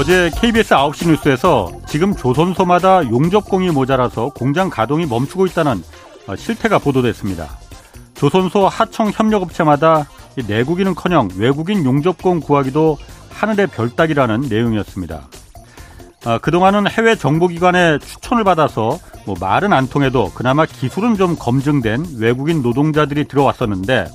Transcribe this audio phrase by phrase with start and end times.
[0.00, 5.84] 어제 KBS 9시 뉴스에서 지금 조선소마다 용접공이 모자라서 공장 가동이 멈추고 있다는
[6.26, 7.46] 어, 실태가 보도됐습니다.
[8.14, 10.08] 조선소 하청 협력업체마다
[10.48, 12.96] 내국인은커녕 외국인 용접공 구하기도
[13.28, 15.28] 하늘의 별따기라는 내용이었습니다.
[16.24, 22.62] 아, 그동안은 해외 정보기관의 추천을 받아서 뭐 말은 안 통해도 그나마 기술은 좀 검증된 외국인
[22.62, 24.06] 노동자들이 들어왔었는데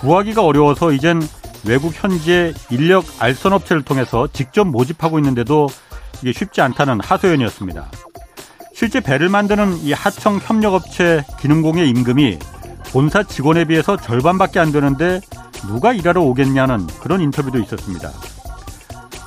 [0.00, 1.22] 구하기가 어려워서 이젠
[1.66, 5.68] 외국 현지의 인력 알선 업체를 통해서 직접 모집하고 있는데도
[6.22, 7.90] 이게 쉽지 않다는 하소연이었습니다.
[8.74, 12.38] 실제 배를 만드는 이 하청 협력업체 기능공의 임금이
[12.92, 15.20] 본사 직원에 비해서 절반밖에 안 되는데
[15.66, 18.10] 누가 일하러 오겠냐는 그런 인터뷰도 있었습니다.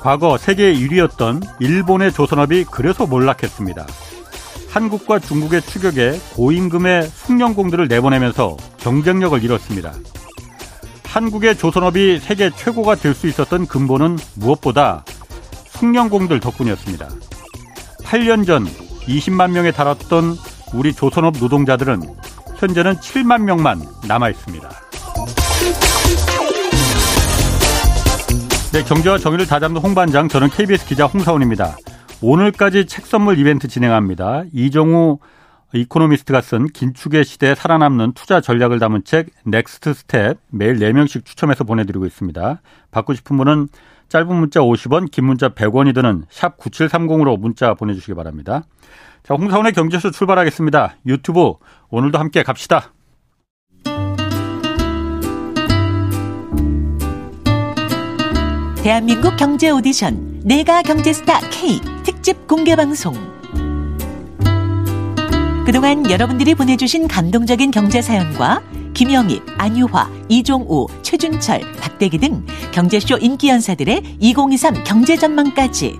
[0.01, 3.85] 과거 세계 1위였던 일본의 조선업이 그래서 몰락했습니다.
[4.69, 9.93] 한국과 중국의 추격에 고임금의 숙련공들을 내보내면서 경쟁력을 잃었습니다.
[11.07, 15.03] 한국의 조선업이 세계 최고가 될 수 있었던 근본은 무엇보다
[15.69, 17.07] 숙련공들 덕분이었습니다.
[18.03, 20.35] 8년 전 20만 명에 달했던
[20.73, 22.01] 우리 조선업 노동자들은
[22.57, 24.69] 현재는 7만 명만 남아 있습니다.
[28.73, 31.77] 네, 경제와 정의를 다잡는 홍반장, 저는 KBS 기자 홍사훈입니다.
[32.21, 34.43] 오늘까지 책 선물 이벤트 진행합니다.
[34.53, 35.19] 이정우
[35.77, 42.05] 이코노미스트가 쓴 긴축의 시대에 살아남는 투자 전략을 담은 책 Next Step 매일 4명씩 추첨해서 보내드리고
[42.05, 42.61] 있습니다.
[42.91, 43.67] 받고 싶은 분은
[44.09, 48.63] 짧은 문자 50원, 긴 문자 100원이 드는 샵 9730으로 문자 보내주시기 바랍니다.
[49.23, 50.95] 자, 홍사원의 경제쇼 출발하겠습니다.
[51.05, 51.53] 유튜브
[51.89, 52.93] 오늘도 함께 갑시다.
[58.81, 63.36] 대한민국 경제 오디션 내가 경제스타 K 특집 공개 방송
[65.67, 74.15] 그동안 여러분들이 보내주신 감동적인 경제 사연과 김영희, 안유화, 이종우, 최준철, 박대기 등 경제쇼 인기 연사들의
[74.17, 75.99] 2023 경제 전망까지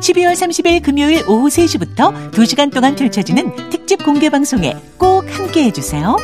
[0.00, 6.16] 12월 30일 금요일 오후 3시부터 2시간 동안 펼쳐지는 특집 공개 방송에 꼭 함께 해주세요.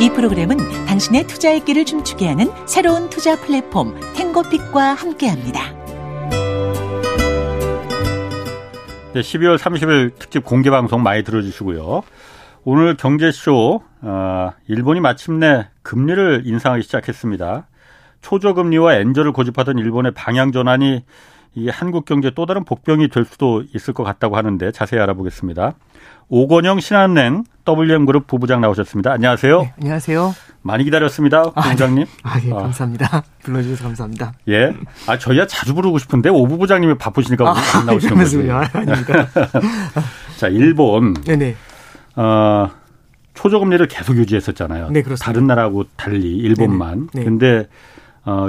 [0.00, 5.83] 이 프로그램은 당신의 투자의 길을 춤추게 하는 새로운 투자 플랫폼 탱고픽과 함께합니다.
[9.14, 12.02] 네, 12월 30일 특집 공개 방송 많이 들어주시고요.
[12.64, 17.68] 오늘 경제쇼 어, 일본이 마침내 금리를 인상하기 시작했습니다.
[18.22, 21.04] 초저금리와 엔저를 고집하던 일본의 방향 전환이
[21.56, 25.74] 이 한국 경제 또 다른 복병이 될 수도 있을 것 같다고 하는데 자세히 알아보겠습니다.
[26.28, 29.12] 오건영 신한은행 WM그룹 부부장 나오셨습니다.
[29.12, 29.60] 안녕하세요.
[29.60, 30.34] 네, 안녕하세요.
[30.62, 32.04] 많이 기다렸습니다, 아, 부부장님.
[32.04, 32.10] 네.
[32.22, 32.56] 아, 예, 아.
[32.56, 33.22] 감사합니다.
[33.44, 34.32] 불러주셔서 감사합니다.
[34.48, 34.74] 예.
[35.06, 38.52] 아, 저희야 자주 부르고 싶은데 오 부부장님이 바쁘시니까 아, 안 나오시는 거죠.
[38.52, 39.28] 아, 아닙니다.
[40.38, 41.14] 자, 일본.
[41.14, 41.54] 네네.
[42.16, 42.70] 어,
[43.34, 44.90] 초저금리를 계속 유지했었잖아요.
[44.90, 45.24] 네, 그렇습니다.
[45.24, 47.10] 다른 나라하고 달리 일본만.
[47.12, 47.24] 네네.
[47.24, 47.24] 네.
[47.24, 47.68] 근데
[48.24, 48.48] 어,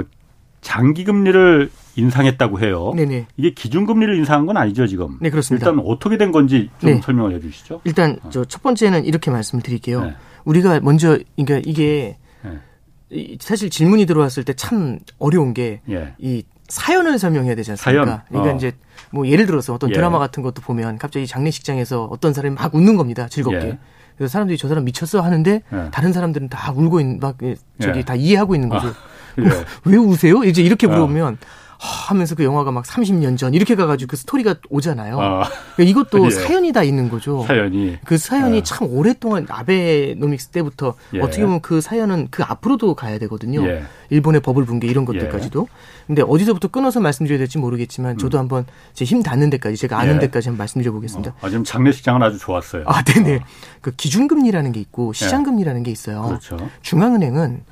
[0.66, 2.92] 장기 금리를 인상했다고 해요.
[2.96, 3.26] 네네.
[3.36, 5.16] 이게 기준 금리를 인상한 건 아니죠 지금.
[5.20, 5.70] 네 그렇습니다.
[5.70, 7.00] 일단 어떻게 된 건지 좀 네.
[7.00, 7.82] 설명을 해주시죠.
[7.84, 8.30] 일단 어.
[8.30, 10.04] 저첫 번째는 이렇게 말씀드릴게요.
[10.04, 10.14] 네.
[10.44, 13.36] 우리가 먼저 그러니까 이게 네.
[13.38, 16.42] 사실 질문이 들어왔을 때 참 어려운 게이 예.
[16.68, 18.04] 사연을 설명해야 되지 않습니까?
[18.04, 18.20] 사연?
[18.28, 18.56] 그러니까 어.
[18.56, 18.72] 이제
[19.12, 19.94] 뭐 예를 들어서 어떤 예.
[19.94, 23.28] 드라마 같은 것도 보면 갑자기 장례식장에서 어떤 사람이 막 웃는 겁니다.
[23.28, 23.58] 즐겁게.
[23.68, 23.78] 예.
[24.16, 25.90] 그래서 사람들이 저 사람 미쳤어 하는데 예.
[25.92, 27.38] 다른 사람들은 다 울고 있는 막
[27.80, 28.02] 저기 예.
[28.04, 28.88] 다 이해하고 있는 거죠.
[28.88, 28.94] 아,
[29.84, 30.42] 왜 우세요?
[30.44, 30.90] 이제 이렇게 어.
[30.90, 31.76] 물어보면 어.
[31.78, 35.20] 하면서 그 영화가 막 30년 전 이렇게 가가지고 그 스토리가 오잖아요.
[35.20, 35.42] 아.
[35.76, 36.30] 그러니까 이것도 예.
[36.30, 37.44] 사연이 다 있는 거죠.
[37.46, 37.98] 사연이.
[38.02, 38.62] 그 사연이 아.
[38.62, 41.20] 참 오랫동안 아베노믹스 때부터 예.
[41.20, 43.62] 어떻게 보면 그 사연은 그 앞으로도 가야 되거든요.
[43.68, 43.82] 예.
[44.08, 45.68] 일본의 버블 붕괴 이런 것들까지도.
[45.70, 45.76] 예.
[46.06, 48.40] 근데 어디서부터 끊어서 말씀드려야 될지 모르겠지만 저도 음.
[48.40, 48.64] 한번
[48.94, 50.20] 제 힘 닿는 데까지 제가 아는 예.
[50.20, 51.32] 데까지 한번 말씀드려 보겠습니다.
[51.32, 51.34] 어.
[51.42, 52.84] 아, 지금 장례식장은 아주 좋았어요.
[52.86, 53.36] 아, 네네.
[53.36, 53.40] 어.
[53.82, 56.22] 그 기준금리라는 게 있고 시장금리라는 게 있어요.
[56.22, 56.56] 그렇죠.
[56.80, 57.64] 중앙은행은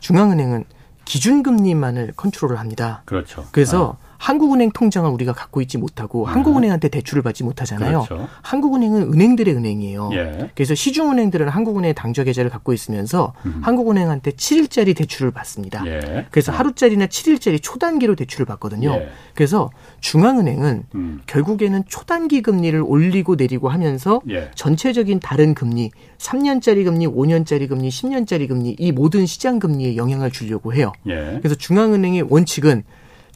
[0.00, 0.64] 중앙은행은
[1.06, 3.02] 기준금리만을 컨트롤을 합니다.
[3.06, 3.46] 그렇죠.
[3.52, 4.05] 그래서 아.
[4.18, 6.32] 한국은행 통장을 우리가 갖고 있지 못하고 네.
[6.32, 8.04] 한국은행한테 대출을 받지 못하잖아요.
[8.08, 8.28] 그렇죠.
[8.42, 10.10] 한국은행은 은행들의 은행이에요.
[10.12, 10.50] 예.
[10.54, 13.60] 그래서 시중은행들은 한국은행의 당좌 계좌를 갖고 있으면서 음.
[13.62, 15.84] 한국은행한테 7일짜리 대출을 받습니다.
[15.86, 16.26] 예.
[16.30, 16.54] 그래서 어.
[16.56, 18.92] 하루짜리나 7일짜리 초단기로 대출을 받거든요.
[18.92, 19.08] 예.
[19.34, 19.70] 그래서
[20.00, 21.20] 중앙은행은 음.
[21.26, 24.50] 결국에는 초단기 금리를 올리고 내리고 하면서 예.
[24.54, 30.72] 전체적인 다른 금리, 3년짜리 금리, 5년짜리 금리, 10년짜리 금리 이 모든 시장 금리에 영향을 주려고
[30.72, 30.92] 해요.
[31.06, 31.38] 예.
[31.38, 32.84] 그래서 중앙은행의 원칙은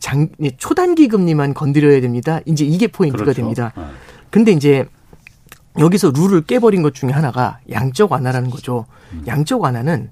[0.01, 2.41] 장, 초단기 금리만 건드려야 됩니다.
[2.47, 3.37] 이제 이게 포인트가 그렇죠.
[3.37, 3.73] 됩니다.
[3.77, 3.85] 네.
[4.31, 4.87] 근데 이제
[5.79, 8.87] 여기서 룰을 깨버린 것 중에 하나가 양적 완화라는 거죠.
[9.13, 9.23] 음.
[9.27, 10.11] 양적 완화는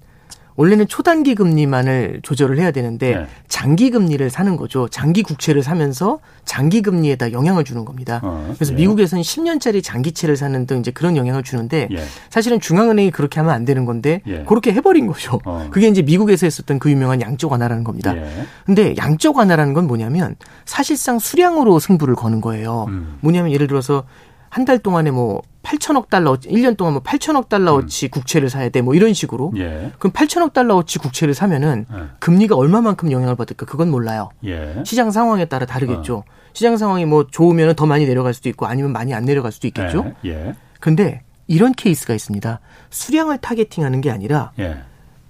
[0.58, 3.26] 원래는 초단기 금리만을 조절을 해야 되는데 네.
[3.46, 4.88] 장기 금리를 사는 거죠.
[4.88, 8.20] 장기 국채를 사면서 장기 금리에다 영향을 주는 겁니다.
[8.24, 8.76] 어, 그래서 예.
[8.76, 12.04] 미국에서는 10년짜리 장기채를 사는 등 이제 그런 영향을 주는데 예.
[12.28, 14.42] 사실은 중앙은행이 그렇게 하면 안 되는 건데 예.
[14.48, 15.38] 그렇게 해버린 거죠.
[15.44, 15.68] 어.
[15.70, 18.16] 그게 이제 미국에서 했었던 그 유명한 양적 완화라는 겁니다.
[18.16, 18.28] 예.
[18.66, 20.34] 근데 양적 완화라는 건 뭐냐면
[20.64, 22.86] 사실상 수량으로 승부를 거는 거예요.
[22.88, 23.18] 음.
[23.20, 24.02] 뭐냐면 예를 들어서
[24.50, 28.10] 한 달 동안에 뭐 8천억 달러, 1년 동안 뭐 8천억 달러어치 음.
[28.10, 28.80] 국채를 사야 돼.
[28.80, 29.52] 뭐 이런 식으로.
[29.56, 29.92] 예.
[29.98, 32.02] 그럼 8천억 달러어치 국채를 사면은 예.
[32.20, 33.66] 금리가 얼마만큼 영향을 받을까?
[33.66, 34.30] 그건 몰라요.
[34.44, 34.82] 예.
[34.86, 36.16] 시장 상황에 따라 다르겠죠.
[36.18, 36.24] 어.
[36.54, 40.12] 시장 상황이 뭐 좋으면 더 많이 내려갈 수도 있고 아니면 많이 안 내려갈 수도 있겠죠.
[40.24, 40.30] 예.
[40.30, 40.54] 예.
[40.80, 42.60] 근데 이런 케이스가 있습니다.
[42.90, 44.78] 수량을 targeting하는 게 아니라 예.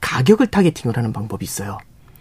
[0.00, 1.78] 가격을 targeting을 하는 방법이 있어요.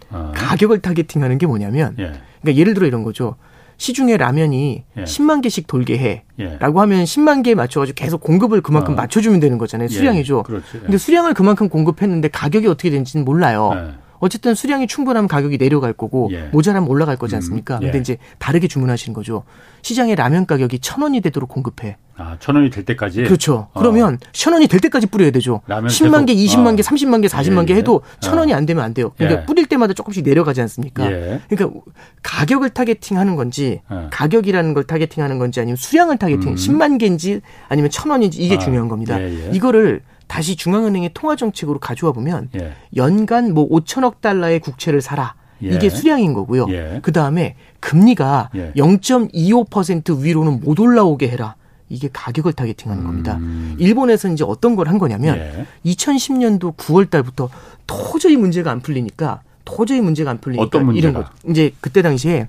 [0.09, 0.31] 어.
[0.35, 2.13] 가격을 targeting하는 게 뭐냐면 예.
[2.41, 3.35] 그러니까 예를 들어 이런 거죠.
[3.77, 5.03] 시중에 라면이 예.
[5.03, 6.23] 10만 개씩 돌게 해.
[6.39, 6.57] 예.
[6.59, 8.97] 라고 하면 10만 개에 맞춰가지고 계속 공급을 그만큼 어.
[8.97, 9.87] 맞춰주면 되는 거잖아요.
[9.87, 10.39] 수량이죠.
[10.39, 10.43] 예.
[10.43, 10.65] 그렇지.
[10.81, 13.93] 근데 수량을 그만큼 공급했는데 가격이 어떻게 되는지는 몰라요.
[14.17, 14.19] 예.
[14.19, 16.43] 어쨌든 수량이 충분하면 가격이 내려갈 거고 예.
[16.51, 17.37] 모자라면 올라갈 거지 음.
[17.37, 17.77] 않습니까?
[17.77, 17.83] 음.
[17.83, 17.85] 예.
[17.87, 19.43] 근데 이제 다르게 주문하시는 거죠.
[19.81, 21.97] 시장에 라면 가격이 천 원이 되도록 공급해.
[22.19, 23.23] 아, 천 원이 될 때까지?
[23.23, 23.67] 그렇죠.
[23.73, 23.79] 어.
[23.79, 25.61] 그러면 천 원이 될 때까지 뿌려야 되죠.
[25.67, 26.75] 라면 10만 개, 20만 어.
[26.75, 28.19] 개, 30만 개, 40만 예, 개 해도 예.
[28.19, 29.11] 천 원이 안 되면 안 돼요.
[29.17, 29.45] 그러니까 예.
[29.45, 31.09] 뿌릴 때마다 조금씩 내려가지 않습니까?
[31.11, 31.41] 예.
[31.47, 31.79] 그러니까
[32.23, 34.07] 가격을 targeting하는 건지 예.
[34.09, 36.55] 가격이라는 걸 targeting하는 건지 아니면 수량을 targeting, 음.
[36.55, 38.59] 10만 개인지 아니면 천 원인지 이게 아.
[38.59, 39.19] 중요한 겁니다.
[39.19, 42.73] 이거를 다시 중앙은행의 통화 정책으로 가져와 보면 예.
[42.95, 45.35] 연간 뭐 5천억 달러의 국채를 사라.
[45.63, 45.69] 예.
[45.69, 46.67] 이게 수량인 거고요.
[46.69, 46.99] 예.
[47.01, 48.71] 그 다음에 금리가 예.
[48.73, 51.55] 0.25% 위로는 못 올라오게 해라.
[51.89, 53.37] 이게 가격을 타겟팅하는 겁니다.
[53.37, 53.75] 음.
[53.79, 57.49] 일본에서 이제 어떤 걸 한 거냐면 2010년도 9월 달부터
[57.87, 62.47] 도저히 문제가 안 풀리니까 도저히 문제가 안 풀리니까 이런 거 이제 그때 당시에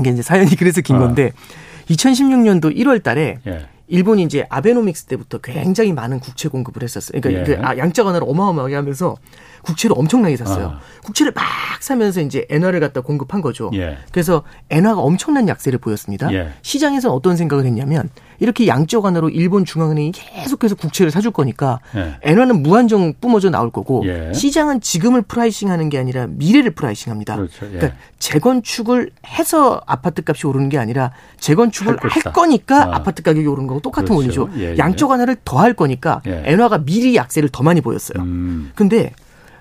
[0.00, 1.00] 이게 이제 사연이 그래서 긴 어.
[1.00, 1.32] 건데
[1.90, 3.66] 2016년도 1월 달에 예.
[3.88, 7.20] 일본이 이제 아베노믹스 때부터 굉장히 많은 국채 공급을 했었어요.
[7.20, 7.56] 그러니까 예.
[7.56, 9.16] 그 아, 양적 완화를 어마어마하게 하면서
[9.68, 10.76] 국채를 엄청나게 샀어요.
[10.76, 10.80] 아.
[11.04, 11.44] 국채를 막
[11.80, 13.70] 사면서 이제 엔화를 갖다 공급한 거죠.
[13.74, 13.98] 예.
[14.12, 16.32] 그래서 엔화가 엄청난 약세를 보였습니다.
[16.32, 16.50] 예.
[16.62, 18.08] 시장에서 어떤 생각을 했냐면
[18.40, 22.16] 이렇게 양적 완화로 일본 중앙은행이 계속해서 국채를 사줄 거니까 예.
[22.22, 24.32] 엔화는 무한정 뿜어져 나올 거고 예.
[24.32, 27.36] 시장은 지금을 pricing하는 게 아니라 미래를 pricing합니다.
[27.36, 27.66] 그렇죠.
[27.66, 27.70] 예.
[27.78, 33.02] 그러니까 재건축을 해서 아파트 값이 오르는 게 아니라 재건축을 할, 할 거니까 아.
[33.02, 34.42] 파트 가격이 오르는 거고 똑같은 그렇죠.
[34.42, 34.62] 원리죠.
[34.62, 38.22] 예, 양적 완화를 더 할 거니까 엔화가 미리 약세를 더 많이 보였어요.
[38.22, 38.70] 음.
[38.76, 39.12] 근데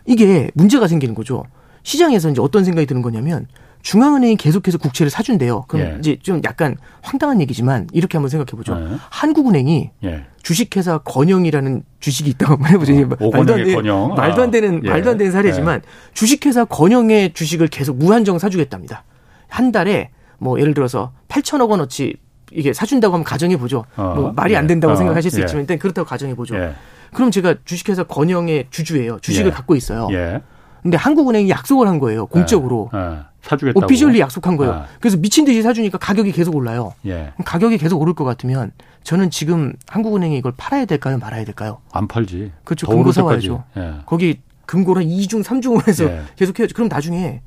[0.08, 1.44] 이게 문제가 생기는 거죠.
[1.84, 3.46] 시장에서 이제 어떤 생각이 드는 거냐면
[3.84, 5.66] 중앙은행이 계속해서 국채를 사준대요.
[5.68, 5.98] 그럼 예.
[6.00, 8.74] 이제 좀 약간 황당한 얘기지만 이렇게 한번 생각해 보죠.
[8.74, 8.98] 예.
[9.10, 10.26] 한국은행이 예.
[10.42, 12.94] 주식회사 건영이라는 주식이 있다고 한번 해보죠.
[13.20, 14.16] 어, 말도 안 되는 건영.
[14.16, 14.90] 말도 안 되는 아.
[14.90, 15.90] 말도 안 되는 사례지만 예.
[16.14, 19.04] 주식회사 건영의 주식을 계속 무한정 사주겠답니다.
[19.48, 20.10] 한 달에
[20.40, 22.16] 뭐 예를 들어서 8천억 원어치
[22.52, 23.86] 이게 사준다고 하면 가정해 보죠.
[23.96, 24.14] 어.
[24.16, 24.68] 뭐 말이 안 예.
[24.68, 24.96] 된다고 어.
[24.96, 25.44] 생각하실 수 예.
[25.44, 26.56] 있지만 일단 그렇다고 가정해 보죠.
[27.18, 29.18] 그럼 제가 주식회사 건영의 주주예요.
[29.22, 29.52] 주식을 예.
[29.52, 30.08] 갖고 있어요.
[30.12, 30.40] 예.
[30.84, 32.28] 근데 한국은행이 약속을 한 거예요.
[32.28, 32.92] 공적으로.
[32.94, 32.98] 예.
[33.00, 33.18] 예.
[33.42, 33.84] 사주겠다고.
[33.84, 34.84] 오피셜리 약속한 거예요.
[34.84, 34.88] 예.
[35.00, 36.94] 그래서 미친 듯이 사주니까 가격이 계속 올라요.
[37.08, 37.34] 예.
[37.44, 38.72] 가격이 계속 오를 것 같으면
[39.02, 41.18] 저는 지금 한국은행이 이걸 팔아야 될까요?
[41.18, 41.80] 말아야 될까요?
[41.92, 42.52] 안 팔지.
[42.64, 42.86] 그렇죠.
[42.86, 43.64] 금고 사와야죠.
[44.06, 46.76] 거기 금고를 2중, 3중으로 해서 계속 해야죠.
[46.76, 47.42] 그럼 나중에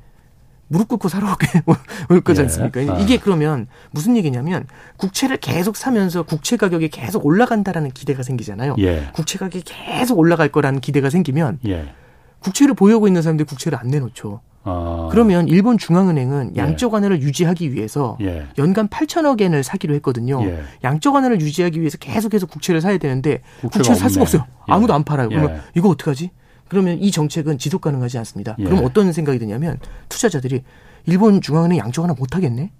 [0.71, 1.47] 무릎 꿇고 살아오게
[2.09, 2.45] 올 거지 예.
[2.45, 2.81] 않습니까?
[2.81, 2.89] 예.
[2.89, 2.97] 아.
[2.99, 4.65] 이게 그러면 무슨 얘기냐면
[4.97, 8.75] 국채를 계속 사면서 국채 가격이 계속 올라간다라는 기대가 생기잖아요.
[8.79, 9.09] 예.
[9.13, 11.93] 국채 가격이 계속 올라갈 거라는 기대가 생기면 예.
[12.39, 14.39] 국채를 보유하고 있는 사람들이 국채를 안 내놓죠.
[14.63, 15.09] 아.
[15.11, 16.61] 그러면 일본 중앙은행은 예.
[16.61, 18.47] 양적 완화를 유지하기 위해서 예.
[18.57, 20.39] 연간 8천억 엔을 사기로 했거든요.
[20.85, 24.45] 양적 완화를 유지하기 위해서 계속해서 국채를 사야 되는데 국채를 살 수가 없어요.
[24.67, 25.27] 아무도 안 팔아요.
[25.27, 26.31] 그러면 이거 어떡하지?
[26.71, 28.55] 그러면 이 정책은 지속 가능하지 않습니다.
[28.59, 28.63] 예.
[28.63, 30.63] 그럼 어떤 생각이 드냐면 투자자들이
[31.05, 32.71] 일본 중앙은행 양적 하나 못 하겠네?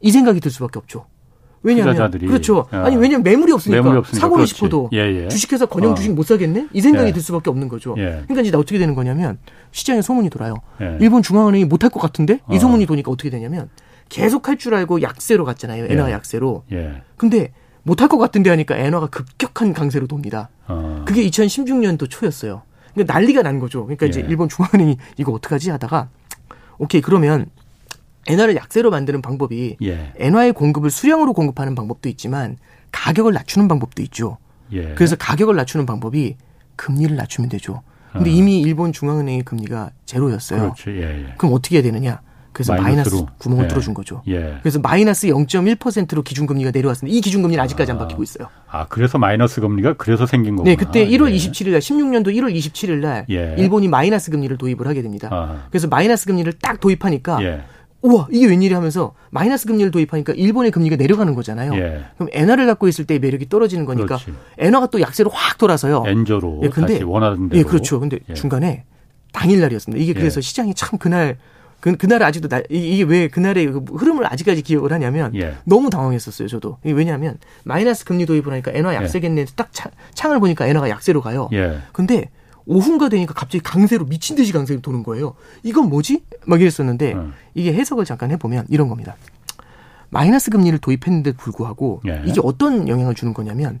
[0.00, 1.04] 이 생각이 들 수밖에 없죠.
[1.62, 2.26] 왜냐하면 투자자들이.
[2.26, 2.64] 그렇죠.
[2.72, 2.84] 야.
[2.86, 4.54] 아니 왜냐면 매물이 없으니까, 매물이 없으니까 사고를 그렇지.
[4.54, 5.28] 싶어도 예, 예.
[5.28, 5.94] 주식회사 건영 어.
[5.94, 6.68] 주식 못 사겠네?
[6.72, 7.12] 이 생각이 예.
[7.12, 7.94] 들 수밖에 없는 거죠.
[7.98, 8.22] 예.
[8.24, 9.36] 그러니까 이제 어떻게 되는 거냐면
[9.72, 10.54] 시장에 소문이 돌아요.
[10.80, 10.96] 예.
[11.02, 12.58] 일본 중앙은행이 못 할 것 같은데 이 어.
[12.58, 13.68] 소문이 도니까 어떻게 되냐면
[14.08, 15.84] 계속 할 줄 알고 약세로 갔잖아요.
[15.90, 16.64] 엔화 약세로.
[17.18, 20.48] 근데 못 할 것 같은데 하니까 엔화가 급격한 강세로 돕니다.
[20.66, 21.02] 어.
[21.06, 22.62] 그게 2016년도 초였어요.
[22.94, 23.84] 그러니까 난리가 난 거죠.
[23.84, 24.10] 그러니까 예.
[24.10, 26.08] 이제 일본 중앙은행이 이거 어떡하지 하다가
[26.78, 27.46] 오케이 그러면
[28.26, 30.12] 엔화를 약세로 만드는 방법이 예.
[30.16, 32.56] 엔화의 공급을 수량으로 공급하는 방법도 있지만
[32.92, 34.38] 가격을 낮추는 방법도 있죠.
[34.72, 34.94] 예.
[34.94, 36.36] 그래서 가격을 낮추는 방법이
[36.76, 37.82] 금리를 낮추면 되죠.
[38.12, 38.32] 근데 어.
[38.32, 40.60] 이미 일본 중앙은행의 금리가 제로였어요.
[40.60, 40.90] 그렇죠.
[40.92, 41.34] 예, 예.
[41.36, 42.20] 그럼 어떻게 해야 되느냐?
[42.54, 43.68] 그래서 마이너스 구멍을 예.
[43.68, 44.22] 뚫어준 거죠.
[44.28, 44.58] 예.
[44.62, 47.14] 그래서 마이너스 0.1%로 기준금리가 내려왔습니다.
[47.14, 47.94] 이 기준금리는 아직까지 아.
[47.94, 48.48] 안 바뀌고 있어요.
[48.70, 50.70] 아, 그래서 마이너스 금리가 그래서 생긴 거구나.
[50.70, 51.36] 네, 그때 1월 예.
[51.36, 53.56] 27일 날, 16년도 1월 27일 날 예.
[53.58, 55.28] 일본이 마이너스 금리를 도입을 하게 됩니다.
[55.32, 55.66] 아.
[55.68, 57.64] 그래서 마이너스 금리를 딱 도입하니까 예.
[58.02, 61.74] 우와 이게 웬일이 하면서 마이너스 금리를 도입하니까 일본의 금리가 내려가는 거잖아요.
[61.74, 62.04] 예.
[62.14, 64.32] 그럼 엔화를 갖고 있을 때 매력이 떨어지는 거니까 그렇지.
[64.58, 66.04] 엔화가 또 약세로 확 돌아서요.
[66.06, 67.58] 엔저로 예, 근데, 다시 원하는 대로.
[67.58, 67.98] 예, 그렇죠.
[67.98, 68.34] 근데 예.
[68.34, 68.84] 중간에
[69.32, 70.00] 당일 날이었습니다.
[70.00, 70.42] 이게 그래서 예.
[70.42, 71.38] 시장이 참 그날
[71.84, 75.54] 그, 그날 아직도 나, 이게 왜 그날의 그 흐름을 아직까지 기억을 하냐면 예.
[75.64, 76.78] 너무 당황했었어요, 저도.
[76.82, 78.96] 왜냐하면 마이너스 금리 도입을 하니까 엔화 예.
[78.96, 79.44] 약세겠네.
[79.54, 81.50] 딱 차, 창을 보니까 엔화가 약세로 가요.
[81.52, 81.80] 예.
[81.92, 82.30] 근데
[82.64, 85.34] 오후가 되니까 갑자기 강세로 미친 듯이 강세로 도는 거예요.
[85.62, 86.22] 이건 뭐지?
[86.46, 87.34] 막 이랬었는데 음.
[87.52, 89.16] 이게 해석을 잠깐 해보면 이런 겁니다.
[90.08, 92.22] 마이너스 금리를 도입했는데도 불구하고 예.
[92.24, 93.80] 이게 어떤 영향을 주는 거냐면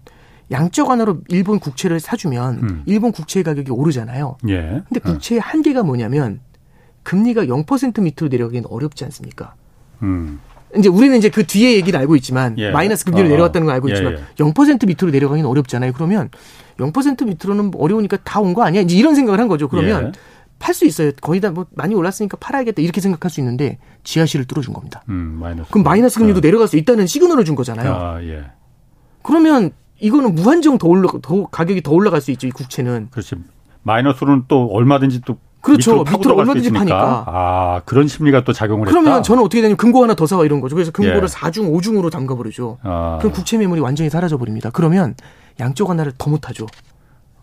[0.50, 2.82] 양적 완화로 일본 국채를 사주면 음.
[2.84, 4.36] 일본 국채 가격이 오르잖아요.
[4.50, 4.82] 예.
[4.90, 6.40] 근데 국채의 한계가 뭐냐면
[7.04, 9.54] 금리가 0% 밑으로 내려가기는 어렵지 않습니까?
[10.02, 10.40] 음.
[10.76, 12.70] 이제 우리는 이제 그 뒤에 얘기를 알고 있지만 예.
[12.72, 13.30] 마이너스 금리로 어, 어.
[13.30, 14.24] 내려왔다는 걸 알고 예, 있지만 예.
[14.42, 15.92] 0% 밑으로 내려가기는 어렵잖아요.
[15.92, 16.30] 그러면
[16.78, 18.80] 0% 밑으로는 어려우니까 다 온 거 아니야?
[18.82, 19.68] 이제 이런 생각을 한 거죠.
[19.68, 20.12] 그러면 예.
[20.58, 21.12] 팔수 있어요.
[21.20, 25.04] 거의 다 뭐 많이 올랐으니까 팔아야겠다 이렇게 생각할 수 있는데 지하실을 뚫어준 겁니다.
[25.10, 25.70] 음, 마이너스.
[25.70, 26.48] 그럼 마이너스 금리도 네.
[26.48, 27.94] 내려갈 수 있다는 시그널을 준 거잖아요.
[27.94, 28.44] 아, 예.
[29.22, 29.70] 그러면
[30.00, 32.46] 이거는 무한정 더 올라 더 가격이 더 올라갈 수 있죠.
[32.48, 33.08] 이 국채는.
[33.12, 33.36] 그렇지.
[33.84, 36.02] 마이너스로는 또 얼마든지 또 그렇죠.
[36.04, 37.24] 밑으로, 밑으로 얼마든지 파니까.
[37.26, 39.10] 아, 그런 심리가 또 작용을 그러면 했다.
[39.10, 40.74] 그러면 저는 어떻게 되냐면 금고 하나 더 사와 이런 거죠.
[40.76, 41.26] 그래서 금고를 예.
[41.26, 42.78] 4중, 5중으로 담가 버리죠.
[42.82, 43.18] 아.
[43.20, 44.70] 그럼 국채 매물이 완전히 사라져 버립니다.
[44.72, 45.14] 그러면
[45.60, 46.66] 양쪽 하나를 더 못 하죠.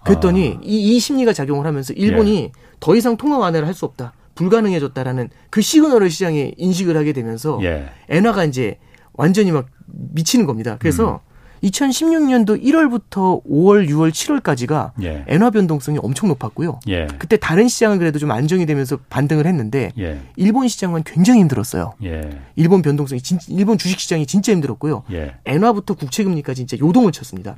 [0.03, 0.61] 그랬더니 아.
[0.63, 2.51] 이, 이 심리가 작용을 하면서 일본이 예.
[2.79, 4.13] 더 이상 통화 완화를 할 수 없다.
[4.35, 7.89] 불가능해졌다라는 그 시그널을 시장에 인식을 하게 되면서 예.
[8.09, 8.77] 엔화가 이제
[9.13, 10.77] 완전히 막 미치는 겁니다.
[10.79, 11.30] 그래서 음.
[11.63, 15.23] 2016년도 1월부터 5월, 6월, 7월까지가 예.
[15.27, 16.79] 엔화 변동성이 엄청 높았고요.
[16.87, 17.07] 예.
[17.19, 20.19] 그때 다른 시장은 그래도 좀 안정이 되면서 반등을 했는데 예.
[20.35, 21.93] 일본 시장은 굉장히 힘들었어요.
[22.03, 22.39] 예.
[22.55, 25.03] 일본 변동성이 진, 일본 주식 시장이 진짜 힘들었고요.
[25.11, 25.35] 예.
[25.45, 27.55] 엔화부터 국채 금리까지 진짜 요동을 쳤습니다.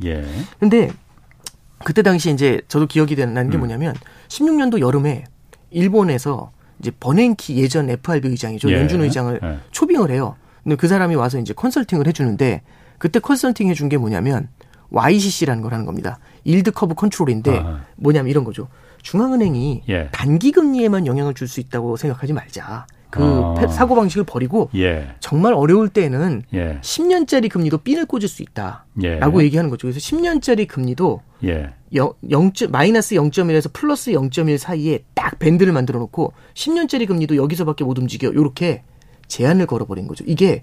[0.58, 0.92] 그런데 예.
[1.84, 3.60] 그때 당시 이제 저도 기억이 나는 게 음.
[3.60, 3.94] 뭐냐면
[4.28, 5.26] 16년도 여름에
[5.72, 8.72] 일본에서 이제 버냉키 예전 FRB 의장이죠.
[8.72, 9.40] 연준 의장을
[9.72, 10.36] 초빙을 해요.
[10.64, 12.62] 근데 그 사람이 와서 이제 컨설팅을 해주는데
[13.04, 14.48] 그때 컨설팅 해준 게 뭐냐면
[14.92, 16.20] YCC라는 걸 하는 겁니다.
[16.46, 17.82] yield curve control인데 아.
[17.98, 18.70] 뭐냐면 이런 거죠.
[19.02, 20.08] 중앙은행이 예.
[20.14, 22.88] 단기 금리에만 영향을 줄 수 있다고 생각하지 말자.
[23.10, 23.68] 그 어.
[23.68, 25.16] 사고 방식을 버리고 예.
[25.20, 26.80] 정말 어려울 때는 예.
[26.80, 29.46] 10년짜리 금리도 핀을 꽂을 수 있다라고 예.
[29.48, 29.88] 얘기하는 거죠.
[29.88, 31.74] 그래서 10년짜리 금리도 예.
[31.94, 32.52] 0, 0.
[32.70, 38.30] 마이너스 0.1에서 플러스 0.1 사이에 딱 밴드를 만들어 놓고 10년짜리 금리도 여기서밖에 못 움직여.
[38.30, 38.84] 이렇게
[39.28, 40.24] 제한을 걸어버린 거죠.
[40.26, 40.62] 이게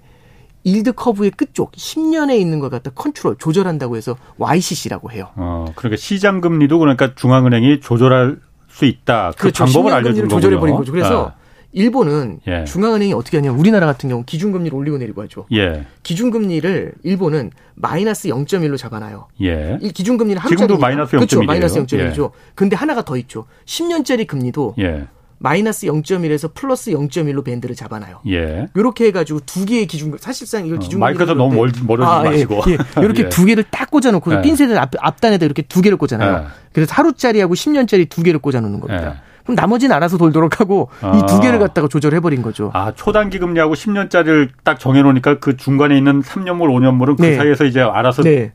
[0.64, 5.28] yield curve의 끝쪽 10년에 있는 걸 갖다 컨트롤 조절한다고 해서 YCC라고 해요.
[5.36, 8.38] 어, 그러니까 시장 금리도 그러니까 중앙은행이 조절할
[8.68, 9.32] 수 있다.
[9.36, 9.64] 그 그렇죠.
[9.64, 10.28] 방법을 알려주는.
[10.28, 10.92] 조절해 버린 거죠.
[10.92, 11.40] 그래서 아.
[11.72, 12.64] 일본은 예.
[12.64, 15.46] 중앙은행이 어떻게 하냐면 우리나라 같은 경우 기준금리를 올리고 내리고 하죠.
[15.52, 15.86] 예.
[16.02, 19.28] 기준금리를 일본은 마이너스 0.1로 잡아놔요.
[19.42, 19.78] 예.
[19.80, 21.18] 이 기준금리를 하루짜리 지금도 마이너스 0.1이죠.
[21.18, 21.42] 그렇죠.
[21.44, 22.24] 마이너스 0.1이죠.
[22.24, 22.28] 예.
[22.54, 23.46] 근데 하나가 더 있죠.
[23.66, 25.06] 10년짜리 금리도 예.
[25.42, 28.20] 마이너스 0.1에서 플러스 0.1로 밴드를 잡아놔요.
[28.28, 28.68] 예.
[28.74, 32.30] 이렇게 해가지고 두 개의 기준 사실상 이걸 기준 어, 마이크에서 너무 멀, 멀어지지 아, 예,
[32.30, 33.02] 마시고 예, 예.
[33.02, 33.28] 이렇게 예.
[33.30, 34.42] 두 개를 딱 꽂아놓고 예.
[34.42, 36.36] 핀셋을 앞, 앞단에다 이렇게 두 개를 꽂아놔요.
[36.36, 36.46] 예.
[36.74, 39.16] 그래서 하루짜리하고 10년짜리 두 개를 꽂아놓는 겁니다.
[39.16, 39.30] 예.
[39.44, 41.16] 그럼 나머지는 알아서 돌도록 하고 아.
[41.16, 42.70] 이 두 개를 갖다가 조절해버린 거죠.
[42.74, 47.36] 아 초단기 금리하고 10년짜리를 딱 정해놓으니까 그 중간에 있는 3년물, 5년물은 그 네.
[47.36, 48.52] 사이에서 이제 알아서 네.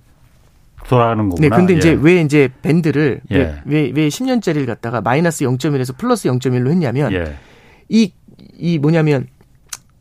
[0.90, 1.48] 돌아가는 거구나.
[1.48, 1.78] 네, 근데 예.
[1.78, 3.62] 이제 왜 이제 밴드를 예.
[3.66, 7.36] 왜, 왜 10년짜리를 갖다가 마이너스 0.1에서 플러스 0.1로 했냐면 예.
[7.90, 8.12] 이,
[8.58, 9.28] 이 뭐냐면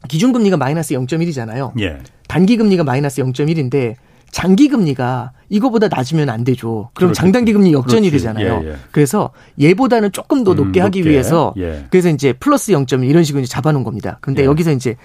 [0.09, 1.73] 기준금리가 마이너스 0.1이잖아요.
[1.81, 1.99] 예.
[2.29, 3.95] 단기금리가 마이너스 0.1인데
[4.31, 6.91] 장기금리가 이거보다 낮으면 안 되죠.
[6.95, 7.21] 그럼 그렇겠지.
[7.21, 8.25] 장단기금리 역전이 그렇지.
[8.25, 8.63] 되잖아요.
[8.65, 8.77] 예, 예.
[8.91, 11.11] 그래서 얘보다는 조금 더 음, 높게 음, 하기 높게.
[11.11, 11.87] 위해서 예.
[11.89, 14.19] 그래서 이제 플러스 0.1 이런 식으로 이제 잡아놓은 겁니다.
[14.21, 14.47] 근데 예.
[14.47, 14.97] 여기서 이제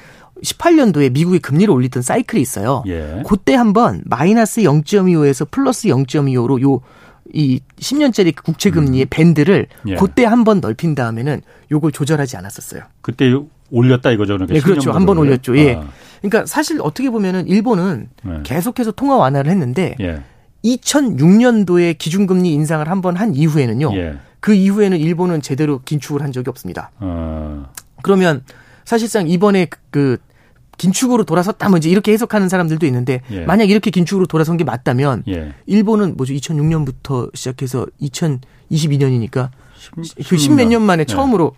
[0.43, 2.83] 18년도에 미국이 금리를 올리던 사이클이 있어요.
[2.87, 3.23] 예.
[3.27, 6.81] 그때 한번 마이너스 0.25에서 플러스 0.25로 요
[7.33, 9.07] 이 10년짜리 국채 금리의 음.
[9.09, 9.95] 밴드를 예.
[9.95, 11.41] 그때 한번 넓힌 다음에는
[11.71, 12.83] 요걸 조절하지 않았었어요.
[13.01, 13.31] 그때
[13.71, 14.33] 올렸다 이거죠.
[14.33, 14.91] 그러니까 네, 그렇죠.
[14.91, 15.55] 한 번 올렸죠.
[15.57, 15.75] 예.
[15.75, 15.87] 아.
[16.21, 18.39] 그러니까 사실 어떻게 보면은 일본은 네.
[18.43, 20.21] 계속해서 통화 완화를 했는데 예.
[20.65, 23.95] 2006년도에 기준금리 인상을 한번한 이후에는요.
[23.95, 24.17] 예.
[24.39, 26.91] 그 이후에는 일본은 제대로 긴축을 한 적이 없습니다.
[26.99, 27.67] 아.
[28.01, 28.43] 그러면
[28.89, 30.17] 사실상 이번에 그, 그
[30.79, 33.41] 긴축으로 돌아섰다 뭐 이제 이렇게 해석하는 사람들도 있는데 예.
[33.41, 35.53] 만약 이렇게 긴축으로 돌아선 게 맞다면 예.
[35.67, 41.05] 일본은 뭐죠 2006년부터 시작해서 2022년이니까 10, 그 십몇 년 만에 예.
[41.05, 41.53] 처음으로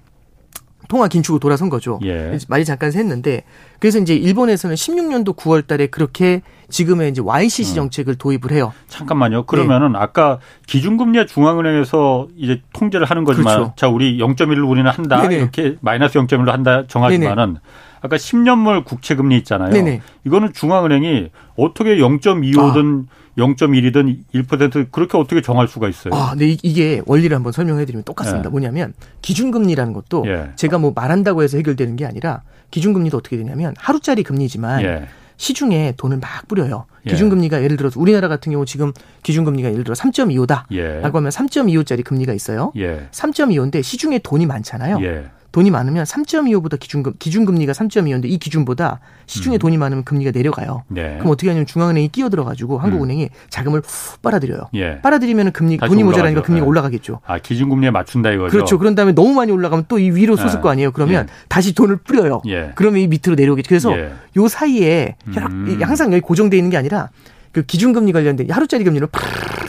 [0.91, 2.01] 통화 긴축으로 돌아선 거죠.
[2.03, 2.37] 예.
[2.49, 3.43] 말이 잠깐 샜는데
[3.79, 7.75] 그래서 이제 일본에서는 16년도 9월 달에 그렇게 지금의 이제 YCC 음.
[7.75, 8.73] 정책을 도입을 해요.
[8.89, 9.45] 잠깐만요.
[9.45, 9.99] 그러면은 네.
[9.99, 13.73] 아까 기준금리 중앙은행에서 이제 통제를 하는 거지만 그렇죠.
[13.77, 15.21] 자, 우리 0.1로 우리는 한다.
[15.21, 15.35] 네네.
[15.37, 17.59] 이렇게 마이너스 0.1로 한다 정하지만은.
[18.01, 19.69] 아까 10년물 국채 금리 있잖아요.
[19.69, 20.01] 네네.
[20.25, 23.20] 이거는 중앙은행이 어떻게 0.25든 아.
[23.37, 26.13] 0.1이든 1% 그렇게 어떻게 정할 수가 있어요?
[26.13, 28.43] 아, 네 이게 원리를 한번 설명해 드리면 똑같습니다.
[28.43, 28.49] 네.
[28.49, 30.51] 뭐냐면 기준금리라는 것도 예.
[30.55, 35.07] 제가 뭐 말한다고 해서 해결되는 게 아니라 기준금리도 어떻게 되냐면 하루짜리 금리지만 예.
[35.37, 36.85] 시중에 돈을 막 뿌려요.
[37.07, 37.11] 예.
[37.11, 40.65] 기준금리가 예를 들어서 우리나라 같은 경우 지금 기준금리가 예를 들어 3.25다.
[40.71, 40.99] 예.
[40.99, 42.71] 라고 하면 3.25짜리 금리가 있어요.
[42.77, 43.07] 예.
[43.11, 45.01] 3.25인데 시중에 돈이 많잖아요.
[45.51, 45.53] 예.
[45.53, 49.59] 돈이 많으면 3.25보다 기준금 기준금리가 3.25인데 이 기준보다 시중에 음.
[49.59, 50.83] 돈이 많으면 금리가 내려가요.
[50.87, 51.15] 네.
[51.17, 53.29] 그럼 어떻게 하냐면 중앙은행이 끼어들어 가지고 한국은행이 음.
[53.49, 54.69] 자금을 훅 빨아들여요.
[54.75, 54.99] 예.
[55.01, 56.69] 빨아들이면 금리 돈이 모자라니까 금리가 예.
[56.69, 57.19] 올라가겠죠.
[57.25, 58.51] 아 기준금리에 맞춘다 이거죠.
[58.51, 58.77] 그렇죠.
[58.79, 60.61] 그런 다음에 너무 많이 올라가면 또 이 위로 솟을 예.
[60.61, 60.91] 거 아니에요.
[60.91, 61.33] 그러면 예.
[61.47, 62.41] 다시 돈을 뿌려요.
[62.47, 62.71] 예.
[62.75, 63.69] 그러면 이 밑으로 내려오겠죠.
[63.69, 63.93] 그래서
[64.37, 65.79] 요 사이에 음.
[65.81, 67.09] 항상 여기 고정돼 있는 게 아니라
[67.51, 69.21] 그 기준금리 관련된 하루짜리 금리를 팍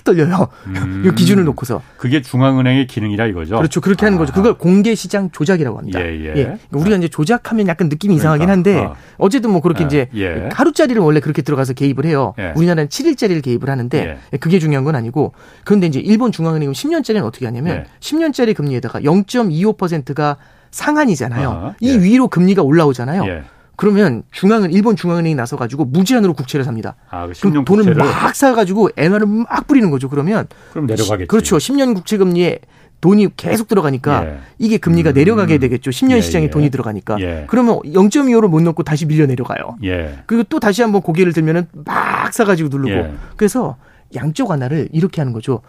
[0.05, 0.49] 떨려요.
[0.67, 1.13] 음.
[1.17, 1.83] 기준을 놓고서.
[1.97, 3.57] 그게 중앙은행의 기능이라 이거죠.
[3.57, 3.81] 그렇죠.
[3.81, 4.33] 그렇게 하는 거죠.
[4.33, 6.01] 그걸 공개 시장 조작이라고 합니다.
[6.01, 6.27] 예, 예.
[6.29, 6.33] 예.
[6.33, 8.23] 그러니까 우리가 이제 조작하면 약간 느낌이 그러니까.
[8.23, 8.97] 이상하긴 한데 어.
[9.19, 9.87] 어쨌든 뭐 그렇게 예.
[9.87, 10.49] 이제 예.
[10.53, 12.35] 하루짜리를 원래 그렇게 들어가서 개입을 해요.
[12.39, 12.53] 예.
[12.57, 14.37] 우리나라는 7일짜리를 개입을 하는데 예.
[14.39, 15.33] 그게 중요한 건 아니고
[15.65, 20.37] 그런데 이제 일본 중앙은행은 10년짜리는 어떻게 하냐면 10년짜리 금리에다가 0.25%가
[20.71, 21.49] 상한이잖아요.
[21.51, 23.43] 어, 이 위로 금리가 올라오잖아요.
[23.83, 26.95] 그러면 중앙은 일본 중앙은행이 나서 가지고 무제한으로 국채를 삽니다.
[27.11, 27.97] 아, 그 그럼 돈을 국채를.
[28.05, 30.09] 막 사 가지고 엔화를 막 뿌리는 거죠.
[30.09, 31.27] 그러면 그럼 내려가겠지.
[31.27, 31.57] 그렇죠.
[31.57, 32.61] 10년 국채 금리에
[33.01, 34.39] 돈이 계속 들어가니까 예.
[34.61, 35.15] 이게 금리가 음.
[35.15, 35.91] 내려가게 되겠죠.
[35.91, 36.51] 10년 예, 시장에 예.
[36.51, 37.17] 돈이 들어가니까.
[37.19, 37.47] 예.
[37.49, 39.77] 그러면 0.25를 못 넣고 다시 밀려 내려가요.
[39.83, 40.21] 예.
[40.27, 42.91] 그리고 또 다시 한번 고개를 들면은 막 사가지고 누르고.
[42.93, 43.13] 예.
[43.37, 43.77] 그래서
[44.15, 45.61] 양쪽 하나를 이렇게 하는 거죠.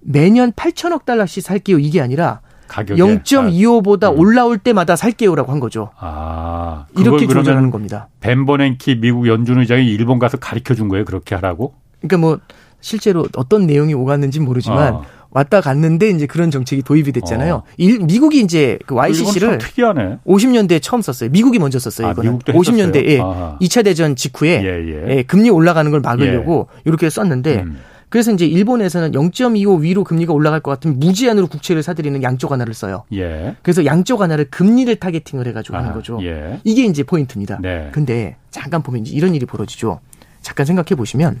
[0.00, 1.78] 매년 8천억 달러씩 살게요.
[1.78, 2.40] 이게 아니라
[2.72, 4.18] 0.25보다 아, 음.
[4.18, 5.90] 올라올 때마다 살게요라고 한 거죠.
[5.98, 8.08] 아, 이렇게 조절하는 겁니다.
[8.20, 11.04] 벤버냉키 미국 연준 의장이 일본 가서 가르쳐 준 거예요.
[11.04, 11.74] 그렇게 하라고?
[12.00, 12.38] 그러니까 뭐
[12.80, 15.04] 실제로 어떤 내용이 오갔는지 모르지만 어.
[15.30, 17.54] 왔다 갔는데 이제 그런 정책이 도입이 됐잖아요.
[17.54, 17.62] 어.
[17.78, 21.30] 일, 미국이 이제 그 YCC를 50년대에 처음 썼어요.
[21.30, 22.08] 미국이 먼저 썼어요.
[22.08, 25.16] 아, 이거는 50년대에 아 2차 대전 직후에 예, 예.
[25.16, 26.82] 예, 금리 올라가는 걸 막으려고 예.
[26.84, 27.78] 이렇게 썼는데 음.
[28.12, 33.04] 그래서 이제 일본에서는 0.25 위로 금리가 올라갈 것 같으면 무제한으로 국채를 사들이는 양쪽 하나를 써요.
[33.14, 33.56] 예.
[33.62, 36.18] 그래서 양쪽 하나를 금리를 타겟팅을 해가지고 아, 하는 거죠.
[36.22, 36.60] 예.
[36.62, 37.60] 이게 이제 포인트입니다.
[37.62, 37.88] 네.
[37.90, 40.00] 근데 잠깐 보면 이제 이런 일이 벌어지죠.
[40.42, 41.40] 잠깐 생각해 보시면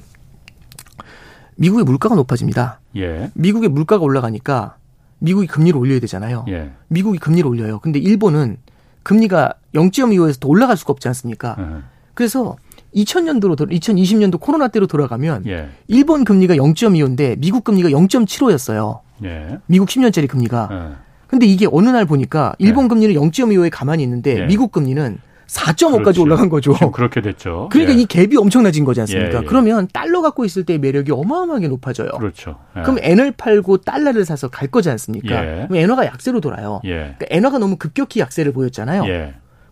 [1.56, 2.80] 미국의 물가가 높아집니다.
[2.96, 3.30] 예.
[3.34, 4.76] 미국의 물가가 올라가니까
[5.18, 6.46] 미국이 금리를 올려야 되잖아요.
[6.48, 6.70] 예.
[6.88, 7.80] 미국이 금리를 올려요.
[7.80, 8.56] 근데 일본은
[9.02, 11.54] 금리가 0.25에서 더 올라갈 수가 없지 않습니까?
[11.58, 11.82] 예.
[12.14, 12.56] 그래서
[12.94, 15.68] 2000년도로 2020년도 코로나 때로 돌아가면 예.
[15.88, 19.00] 일본 금리가 0.25인데 미국 금리가 0.75였어요.
[19.24, 19.58] 예.
[19.66, 20.68] 미국 10년짜리 금리가.
[20.70, 20.96] 예.
[21.26, 22.88] 근데 이게 어느 날 보니까 일본 예.
[22.88, 24.46] 금리는 0.25에 가만히 있는데 예.
[24.46, 26.22] 미국 금리는 4.5까지 그렇죠.
[26.22, 26.72] 올라간 거죠.
[26.92, 27.68] 그렇게 됐죠.
[27.70, 28.00] 그러니까 예.
[28.00, 29.42] 이 갭이 엄청나진 거지 않습니까?
[29.46, 32.10] 그러면 달러 갖고 있을 때의 매력이 어마어마하게 높아져요.
[32.12, 32.56] 그렇죠.
[32.72, 35.40] 그럼 엔을 팔고 달러를 사서 갈 거지 않습니까?
[35.68, 36.80] 그럼 엔화가 약세로 돌아요.
[36.82, 39.04] 그러니까 엔화가 너무 급격히 약세를 보였잖아요.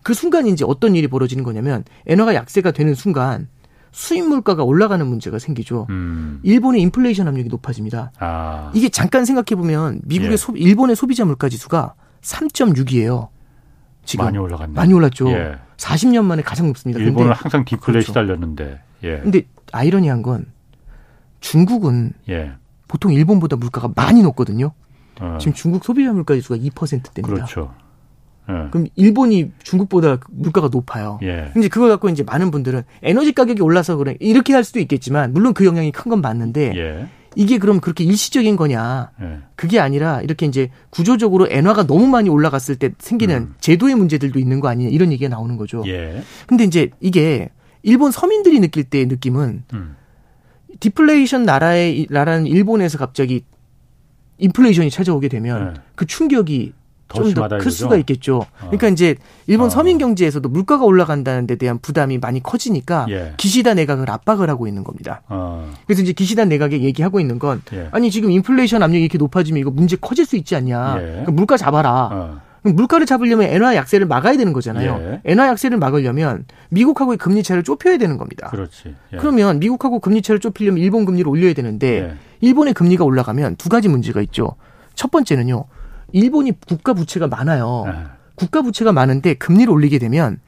[0.02, 3.48] 그 순간 이제 어떤 일이 벌어지는 거냐면 엔화가 약세가 되는 순간
[3.92, 5.86] 수입 물가가 올라가는 문제가 생기죠.
[5.90, 6.40] 음.
[6.42, 8.12] 일본의 인플레이션 압력이 높아집니다.
[8.18, 8.70] 아.
[8.74, 10.36] 이게 잠깐 생각해 보면 미국의 예.
[10.36, 13.28] 소, 일본의 소비자 물가 지수가 3.6이에요.
[14.04, 14.72] 지금 많이 올라갔네.
[14.74, 15.30] 많이 올랐죠.
[15.30, 15.56] 예.
[15.76, 17.00] 40년 만에 가장 높습니다.
[17.00, 18.06] 일본은 항상 디플레이 그렇죠.
[18.08, 18.80] 시달렸는데.
[19.02, 19.18] 예.
[19.20, 20.46] 근데 아이러니한 건
[21.40, 22.52] 중국은 예.
[22.86, 24.72] 보통 일본보다 물가가 많이 높거든요.
[25.20, 25.38] 어.
[25.40, 27.22] 지금 중국 소비자 물가 지수가 2%대입니다.
[27.22, 27.74] 그렇죠.
[28.50, 28.70] 예.
[28.70, 31.18] 그럼 일본이 중국보다 물가가 높아요.
[31.22, 31.52] 예.
[31.56, 35.54] 이제 그걸 갖고 이제 많은 분들은 에너지 가격이 올라서 그래 이렇게 할 수도 있겠지만 물론
[35.54, 37.06] 그 영향이 큰 건 맞는데 예.
[37.36, 39.10] 이게 그럼 그렇게 일시적인 거냐?
[39.22, 39.38] 예.
[39.54, 43.54] 그게 아니라 이렇게 이제 구조적으로 엔화가 너무 많이 올라갔을 때 생기는 음.
[43.60, 45.84] 제도의 문제들도 있는 거 아니냐 이런 얘기가 나오는 거죠.
[45.86, 46.22] 예.
[46.48, 47.50] 근데 이제 이게
[47.82, 49.96] 일본 서민들이 느낄 때의 느낌은 음.
[50.80, 53.44] 디플레이션 나라의 나라는 일본에서 갑자기
[54.38, 55.80] 인플레이션이 찾아오게 되면 네.
[55.94, 56.72] 그 충격이
[57.12, 58.38] 좀 더 클 수가 있겠죠.
[58.38, 58.46] 어.
[58.60, 59.70] 그러니까 이제 일본 어.
[59.70, 63.34] 서민 경제에서도 물가가 올라간다는 데 대한 부담이 많이 커지니까 예.
[63.36, 65.22] 기시다 내각을 압박을 하고 있는 겁니다.
[65.28, 65.70] 어.
[65.86, 67.88] 그래서 이제 기시다 내각에 얘기하고 있는 건 예.
[67.92, 70.96] 아니 지금 인플레이션 압력이 이렇게 높아지면 이거 문제 커질 수 있지 않냐.
[70.98, 71.02] 예.
[71.06, 72.08] 그러니까 물가 잡아라.
[72.12, 72.40] 어.
[72.62, 74.98] 물가를 잡으려면 엔화 약세를 막아야 되는 거잖아요.
[75.00, 75.20] 예.
[75.24, 78.48] 엔화 약세를 막으려면 미국하고의 금리 차를 좁혀야 되는 겁니다.
[78.50, 78.94] 그렇지.
[79.14, 79.16] 예.
[79.16, 82.14] 그러면 미국하고 금리 차를 좁히려면 일본 금리를 올려야 되는데 예.
[82.42, 84.56] 일본의 금리가 올라가면 두 가지 문제가 있죠.
[84.94, 85.64] 첫 번째는요.
[86.12, 87.84] 일본이 국가 부채가 많아요.
[87.86, 87.92] 네.
[88.34, 90.40] 국가 부채가 많은데 금리를 올리게 되면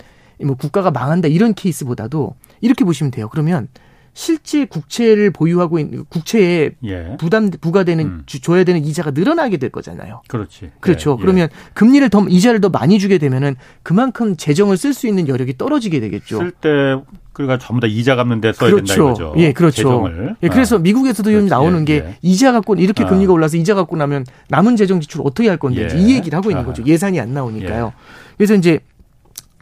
[0.42, 3.28] 뭐 국가가 망한다 이런 케이스보다도 이렇게 보시면 돼요.
[3.28, 3.68] 그러면
[4.14, 7.16] 실제 국채를 보유하고 있는 국채에 예.
[7.18, 8.22] 부담 부과되는 음.
[8.26, 10.22] 줘야 되는 이자가 늘어나게 될 거잖아요.
[10.28, 10.70] 그렇지.
[10.80, 11.16] 그렇죠.
[11.18, 11.22] 예.
[11.22, 16.00] 그러면 금리를 더 이자를 더 많이 주게 되면은 그만큼 재정을 쓸 수 있는 여력이 떨어지게
[16.00, 16.38] 되겠죠.
[16.38, 16.96] 쓸 때
[17.32, 18.84] 그러니까 전부 다 이자 갚는 데 써야 그렇죠.
[18.84, 19.34] 된다 이거죠.
[19.38, 19.76] 예, 그렇죠.
[19.76, 20.36] 재정을.
[20.42, 20.78] 예, 그래서 아.
[20.78, 21.48] 미국에서도 그렇지.
[21.48, 22.16] 나오는 예, 게 예.
[22.20, 23.06] 이자 갖고 이렇게 아.
[23.06, 25.98] 금리가 올라서 이자 갖고 나면 남은 재정 지출 어떻게 할 건데 예.
[25.98, 26.66] 이 얘기를 하고 있는 아.
[26.66, 26.84] 거죠.
[26.84, 27.92] 예산이 안 나오니까요.
[27.96, 28.22] 예.
[28.36, 28.80] 그래서 이제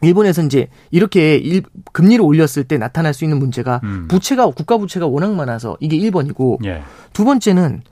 [0.01, 4.07] 일본에서 이제 이렇게 일, 금리를 올렸을 때 나타날 수 있는 문제가 음.
[4.07, 6.83] 부채가 국가 부채가 워낙 많아서 이게 1번이고 예.
[7.13, 7.83] 두 번째는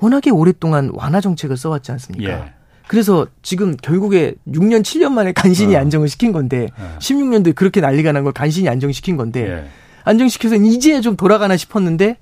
[0.00, 2.30] 워낙에 오랫동안 완화 정책을 써왔지 않습니까?
[2.30, 2.52] 예.
[2.88, 5.78] 그래서 지금 결국에 6년 7년 만에 간신히 어.
[5.80, 6.98] 안정을 시킨 건데 예.
[6.98, 9.68] 16년도에 그렇게 난리가 난 걸 간신히 안정시킨 건데 예.
[10.04, 12.18] 안정시켜서 이제 좀 돌아가나 싶었는데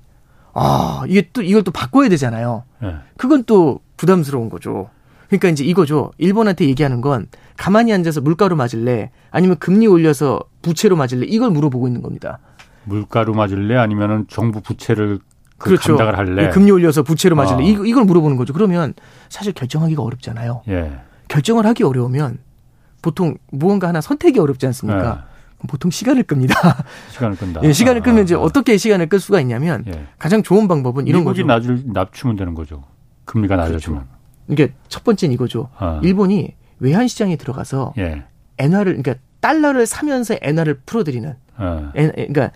[0.53, 2.63] 아 이게 또 이걸 또 바꿔야 되잖아요.
[2.83, 2.95] 예.
[3.17, 4.89] 그건 또 부담스러운 거죠.
[5.27, 6.11] 그러니까 이제 이거죠.
[6.17, 12.01] 일본한테 얘기하는 건 가만히 앉아서 물가로 맞을래 아니면 금리 올려서 부채로 맞을래 이걸 물어보고 있는
[12.01, 12.39] 겁니다.
[12.83, 15.19] 물가로 맞을래 아니면은 정부 부채를
[15.57, 15.95] 그 그렇죠.
[15.95, 16.49] 감당을 할래.
[16.49, 17.57] 금리 올려서 부채로 맞을래.
[17.77, 17.85] 어.
[17.85, 18.51] 이 걸 물어보는 거죠.
[18.53, 18.93] 그러면
[19.29, 20.63] 사실 결정하기가 어렵잖아요.
[20.67, 20.99] 예.
[21.29, 22.39] 결정을 하기 어려우면
[23.01, 25.23] 보통 무언가 하나 선택이 어렵지 않습니까?
[25.31, 25.67] 예.
[25.67, 26.53] 보통 시간을 끕니다.
[27.11, 27.61] 시간을 끈다.
[27.63, 28.39] 예, 시간을 끄면 아, 이제 아.
[28.39, 30.07] 어떻게 시간을 끌 수가 있냐면 예.
[30.19, 31.43] 가장 좋은 방법은 이런 거죠.
[31.45, 32.83] 낮을 낮추면 되는 거죠.
[33.23, 33.55] 금리가.
[33.55, 33.99] 낮아지면.
[34.01, 34.15] 그렇죠.
[34.49, 35.69] 이게 첫 번째는 이거죠.
[35.77, 35.99] 아.
[36.03, 38.23] 일본이 외환 시장에 들어가서 예.
[38.57, 41.35] 엔화를 그러니까 달러를 사면서 엔화를 풀어들이는.
[41.57, 41.91] 아.
[41.95, 42.51] 엔, 그러니까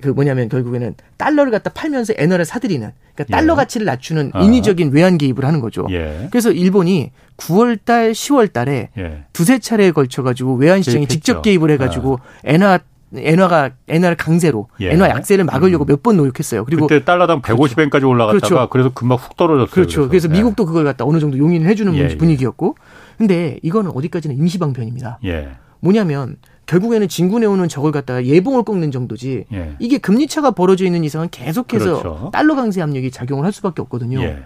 [0.00, 3.56] 그 뭐냐면 결국에는 달러를 갖다 팔면서 엔화를 사들이는 그러니까 달러 예.
[3.56, 4.42] 가치를 낮추는 아.
[4.42, 5.86] 인위적인 외환 개입을 하는 거죠.
[5.90, 6.28] 예.
[6.30, 9.24] 그래서 일본이 9월 달, 10월 달에 예.
[9.32, 12.40] 두세 차례에 걸쳐 가지고 외환 시장에 직접 개입을 해 가지고 아.
[12.44, 12.78] 엔화
[13.14, 14.90] 엔화가 엔화를 강세로 예.
[14.90, 15.86] 엔화 약세를 막으려고 음.
[15.86, 16.64] 몇번 노력했어요.
[16.64, 18.08] 그리고 그때 달러당 150엔까지 그렇죠.
[18.08, 18.68] 올라갔다가 그렇죠.
[18.68, 19.72] 그래서 금방 훅 떨어졌어요.
[19.72, 20.08] 그렇죠.
[20.08, 20.32] 그래서, 그래서 예.
[20.32, 22.16] 미국도 그걸 갖다 어느 정도 용인을 해주는 예, 예.
[22.18, 22.74] 분위기였고,
[23.18, 25.20] 근데 이거는 어디까지는 임시방편입니다.
[25.24, 25.50] 예.
[25.80, 29.76] 뭐냐면 결국에는 진군해 오는 적을 갖다가 예봉을 꺾는 정도지 예.
[29.78, 32.30] 이게 금리 차가 벌어져 있는 이상은 계속해서 그렇죠.
[32.32, 34.20] 달러 강세 압력이 작용을 할 수밖에 없거든요.
[34.20, 34.42] 예.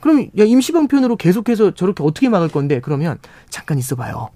[0.00, 3.18] 그럼 야 임시방편으로 계속해서 저렇게 어떻게 막을 건데 그러면
[3.50, 4.30] 잠깐 있어봐요.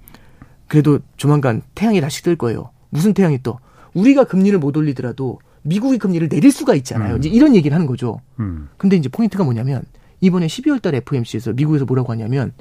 [0.69, 2.71] 그래도 조만간 태양이 다시 뜰 거예요.
[2.91, 3.59] 무슨 태양이 또
[3.95, 7.15] 우리가 금리를 못 올리더라도 미국이 금리를 내릴 수가 있잖아요.
[7.15, 7.19] 음.
[7.19, 8.21] 이제 이런 얘기를 하는 거죠.
[8.39, 8.69] 음.
[8.77, 9.83] 근데 이제 포인트가 뭐냐면
[10.21, 12.53] 이번에 12월 달 FOMC에서 미국에서 뭐라고 하냐면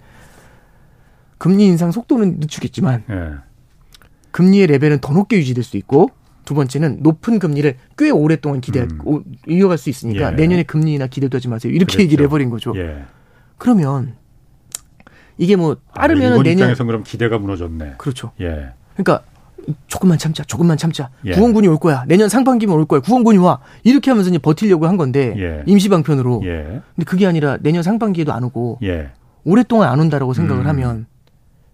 [1.43, 3.31] 금리 인상 속도는 늦추겠지만 예.
[4.31, 6.07] 금리의 레벨은 더 높게 유지될 수 있고
[6.45, 9.23] 두 번째는 높은 금리를 꽤 오랫동안 기대 음.
[9.49, 10.35] 이어갈 수 있으니까 예.
[10.37, 11.73] 내년에 금리나 기대도 하지 마세요.
[11.73, 12.01] 이렇게 그렇죠.
[12.01, 12.71] 얘기를 해버린 거죠.
[12.77, 13.03] 예.
[13.57, 14.15] 그러면
[15.37, 17.95] 이게 뭐 빠르면 아, 내년 입장에서 그럼 기대가 무너졌네.
[17.97, 18.31] 그렇죠.
[18.39, 18.69] 예.
[18.95, 19.25] 그러니까
[19.87, 21.09] 조금만 참자, 조금만 참자.
[21.25, 21.31] 예.
[21.31, 22.05] 구원군이 올 거야.
[22.07, 23.01] 내년 상반기면 올 거야.
[23.01, 23.59] 구원군이 와.
[23.83, 25.63] 이렇게 하면서 이제 버틸려고 한 건데 예.
[25.65, 26.41] 임시 방편으로.
[26.45, 26.81] 예.
[26.95, 29.11] 근데 그게 아니라 내년 상반기에도 안 오고 예.
[29.43, 30.67] 오랫동안 안 온다라고 생각을 음.
[30.69, 31.12] 하면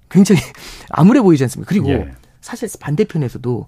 [0.09, 0.41] 굉장히
[0.89, 1.69] 암울해 보이지 않습니까?
[1.69, 2.11] 그리고 예.
[2.41, 3.67] 사실 반대편에서도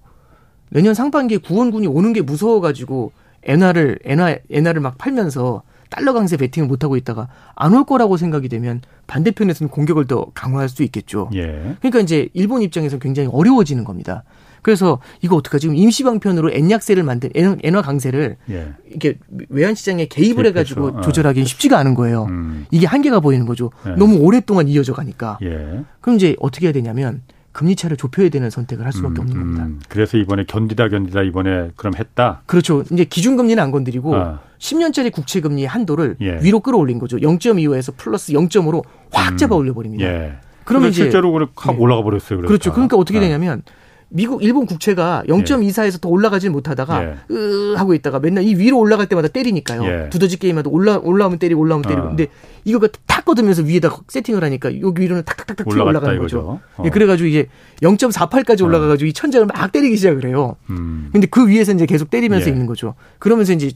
[0.69, 3.11] 내년 상반기에 구원군이 오는 게 무서워가지고
[3.43, 8.47] 엔화를 엔화 엔화를 막 팔면서 달러 강세 베팅을 못 하고 있다가 안 올 거라고 생각이
[8.47, 11.29] 되면 반대편에서는 공격을 더 강화할 수 있겠죠.
[11.33, 11.75] 예.
[11.79, 14.23] 그러니까 이제 일본 입장에서 굉장히 어려워지는 겁니다.
[14.61, 15.61] 그래서 이거 어떡하지?
[15.61, 18.73] 지금 임시방편으로 엔약세를 만든 엔화 강세를 예.
[18.93, 19.17] 이게
[19.49, 21.01] 외환 시장에 개입을 해 가지고 어.
[21.01, 22.25] 조절하기는 쉽지가 않은 거예요.
[22.25, 22.65] 음.
[22.71, 23.71] 이게 한계가 보이는 거죠.
[23.87, 23.91] 예.
[23.91, 25.39] 너무 오랫동안 이어져 가니까.
[25.43, 25.83] 예.
[25.99, 27.21] 그럼 이제 어떻게 해야 되냐면
[27.51, 29.65] 금리 차를 좁혀야 되는 선택을 할 수밖에 음, 없는 겁니다.
[29.65, 29.81] 음.
[29.89, 32.43] 그래서 이번에 견디다 견디다 이번에 그럼 했다.
[32.45, 32.83] 그렇죠.
[32.91, 34.39] 이제 기준금리는 안 건드리고 아.
[34.57, 36.39] 10년짜리 국채금리 한도를 예.
[36.41, 37.17] 위로 끌어올린 거죠.
[37.17, 39.37] 0.25에서 플러스 0.5로 확 음.
[39.37, 40.05] 잡아 올려 버립니다.
[40.05, 40.33] 예.
[40.63, 41.77] 그러면 이제 실제로 확 예.
[41.77, 42.37] 올라가 버렸어요.
[42.37, 42.47] 그러니까.
[42.47, 42.71] 그렇죠.
[42.71, 43.21] 그러니까 어떻게 아.
[43.21, 43.63] 되냐면
[44.13, 45.97] 미국, 일본 국채가 0.24에서 예.
[46.01, 47.15] 더 올라가지 못하다가 예.
[47.31, 49.85] 으 하고 있다가 맨날 이 위로 올라갈 때마다 때리니까요.
[49.85, 50.09] 예.
[50.09, 52.01] 두더지 게임하다 올라 올라오면 때리고 올라오면 때리고.
[52.01, 52.09] 어.
[52.09, 52.27] 근데
[52.65, 56.59] 이거가 탁 걷으면서 위에다 세팅을 하니까 여기 위로는 탁탁탁탁 올라가는 거죠.
[56.75, 56.83] 어.
[56.83, 57.47] 예, 그래가지고 이게
[57.81, 58.65] 0.48까지 어.
[58.65, 60.57] 올라가가지고 이 천장을 막 때리기 시작을 해요.
[60.69, 61.09] 음.
[61.13, 62.51] 근데 그 위에서 이제 계속 때리면서 예.
[62.51, 62.95] 있는 거죠.
[63.17, 63.71] 그러면서 이제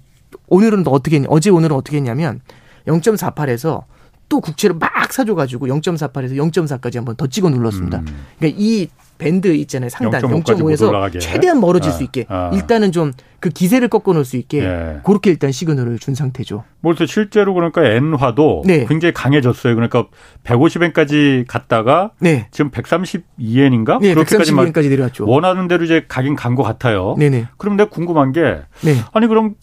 [0.48, 2.42] 오늘은 또 어떻게 했냐, 어제 오늘은 어떻게 했냐면
[2.88, 3.84] 0.48에서
[4.30, 8.00] 또 국채를 막 사줘가지고 0.48에서 0.4까지 한번 더 찍어 눌렀습니다.
[8.00, 8.06] 음.
[8.40, 9.90] 그러니까 이 밴드 있잖아요.
[9.90, 12.52] 상단 0.5에서 최대한 멀어질 아, 수 있게 아.
[12.54, 13.14] 일단은 좀
[13.46, 15.00] 그 기세를 꺾어 놓을 수 있게 예.
[15.04, 16.64] 그렇게 일단 시그널을 준 상태죠.
[16.82, 18.88] 그래서 실제로 그러니까 엔화도 네.
[18.88, 19.76] 굉장히 강해졌어요.
[19.76, 20.08] 그러니까
[20.44, 22.48] 150엔까지 갔다가 네.
[22.50, 24.00] 지금 132엔인가?
[24.02, 25.28] 네, 그렇게까지 까지 내려왔죠.
[25.28, 27.16] 원하는 대로 이제 가긴 간 것 같아요.
[27.20, 27.48] 네네.
[27.58, 28.96] 그럼 내가 궁금한 게 네.
[29.12, 29.54] 아니 그럼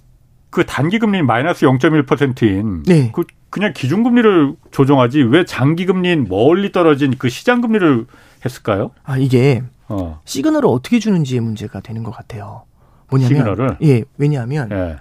[0.53, 3.11] 그 단기 금리 마이너스 0.1%인 네.
[3.13, 8.07] 그 그냥 기준 금리를 조정하지 왜 장기 금리인 멀리 떨어진 그 시장 금리를
[8.45, 8.91] 했을까요?
[9.03, 10.21] 아 이게 어.
[10.27, 12.65] 시그널을 어떻게 주는지의 문제가 되는 것 같아요.
[13.09, 13.77] 뭐냐면 시그널을?
[13.83, 14.97] 예 왜냐하면 예.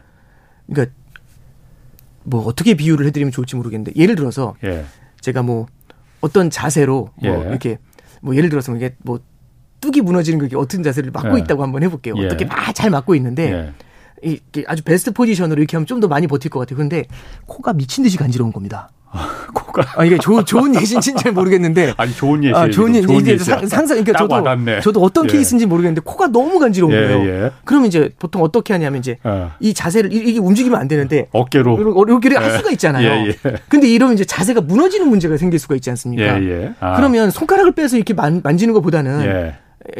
[0.67, 0.95] 그러니까
[2.23, 4.85] 뭐 어떻게 비유를 해드리면 좋을지 모르겠는데 예를 들어서 예.
[5.19, 5.65] 제가 뭐
[6.21, 7.49] 어떤 자세로 뭐 예.
[7.49, 7.77] 이렇게
[8.21, 9.19] 뭐 예를 들어서 이게 뭐
[9.81, 11.41] 뚝이 무너지는 게 어떤 자세를 막고 예.
[11.41, 12.13] 있다고 한번 해볼게요.
[12.19, 12.25] 예.
[12.25, 13.73] 어떻게 막 잘 막고 있는데
[14.25, 14.29] 예.
[14.31, 16.77] 이게 아주 베스트 포지션으로 이렇게 하면 좀 더 많이 버틸 것 같아요.
[16.77, 17.05] 그런데
[17.45, 18.89] 코가 미친 듯이 간지러운 겁니다.
[19.53, 19.83] 코가.
[19.97, 21.93] 아, 이게 조, 좋은 예신지는 잘 모르겠는데.
[21.97, 22.55] 아니, 좋은 예신.
[22.55, 23.09] 아, 좋은 예신.
[23.19, 24.79] 이제 상, 상상, 그러니까 저도, 와닿네.
[24.79, 25.33] 저도 어떤 예.
[25.33, 27.27] 케이스인지 모르겠는데, 코가 너무 간지러운 예, 거예요.
[27.27, 27.51] 예.
[27.65, 29.51] 그러면 이제 보통 어떻게 하냐면 이제, 어.
[29.59, 31.27] 이 자세를, 이게 움직이면 안 되는데.
[31.33, 31.73] 어깨로.
[32.15, 32.57] 어깨를 할 예.
[32.57, 33.07] 수가 있잖아요.
[33.07, 33.35] 예, 예.
[33.67, 36.37] 근데 이러면 이제 자세가 무너지는 문제가 생길 수가 있지 않습니까?
[36.79, 36.95] 아.
[36.95, 39.53] 그러면 손가락을 빼서 이렇게 만, 만지는 것보다는.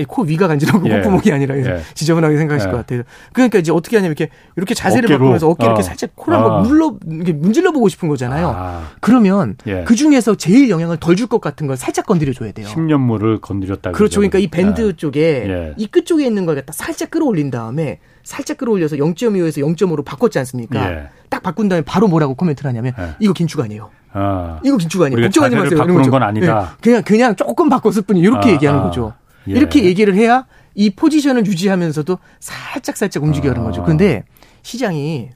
[0.07, 0.97] 코 위가 간지러고 예.
[1.01, 1.81] 콧구멍이 아니라 예.
[1.93, 2.71] 지저분하게 생각하실 예.
[2.71, 3.03] 것 같아요.
[3.33, 5.19] 그러니까 이제 어떻게 하냐면 이렇게 이렇게 자세를 어깨로.
[5.19, 5.83] 바꾸면서 어깨 이렇게 어.
[5.83, 6.41] 살짝 코를 어.
[6.43, 8.53] 한번 물러 이렇게 문질러 보고 싶은 거잖아요.
[8.55, 8.89] 아.
[8.99, 9.83] 그러면 예.
[9.85, 12.67] 그 중에서 제일 영향을 덜 줄 것 같은 걸 살짝 건드려 줘야 돼요.
[12.67, 13.91] 10년물을 건드렸다.
[13.91, 14.19] 그렇죠.
[14.19, 14.93] 그러니까 이 밴드 예.
[14.93, 15.73] 쪽에 예.
[15.77, 21.07] 이끝 쪽에 있는 걸 갖다 살짝 끌어올린 다음에 살짝 끌어올려서 0.25에서 0.5로 바꿨지 않습니까?
[21.29, 23.89] 딱 바꾼 다음에 바로 뭐라고 코멘트를 하냐면 이거 긴축 아니에요.
[24.13, 24.59] 아.
[24.63, 25.21] 이거 긴축 아니에요.
[25.21, 25.79] 걱정하지 마세요.
[25.79, 26.59] 바꾸는 건 아니다.
[26.61, 26.65] 네.
[26.81, 28.83] 그냥 그냥 조금 바꿨을 뿐이 이렇게 아, 얘기하는 아.
[28.83, 29.13] 거죠.
[29.47, 29.51] 예.
[29.53, 33.83] 이렇게 얘기를 해야 이 포지션을 유지하면서도 살짝 살짝 움직여가는 거죠.
[33.83, 34.23] 근데
[34.63, 35.29] 시장이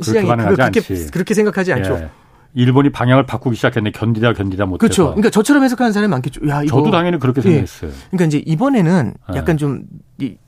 [0.00, 0.80] 시장이 그렇게
[1.12, 1.94] 그렇게 생각하지 않죠.
[1.94, 2.10] 예.
[2.54, 4.78] 일본이 방향을 바꾸기 시작했는데 견디다 견디다 못해서.
[4.80, 5.04] 그렇죠.
[5.10, 6.48] 그러니까 저처럼 해석하는 사람이 많겠죠.
[6.48, 6.78] 야, 이거.
[6.78, 7.42] 저도 당연히 그렇게 예.
[7.42, 7.90] 생각했어요.
[7.90, 7.94] 예.
[8.10, 9.36] 그러니까 이제 이번에는 예.
[9.36, 9.84] 약간 좀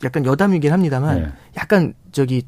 [0.03, 1.29] 약간 여담이긴 합니다만 예.
[1.57, 2.42] 약간 저기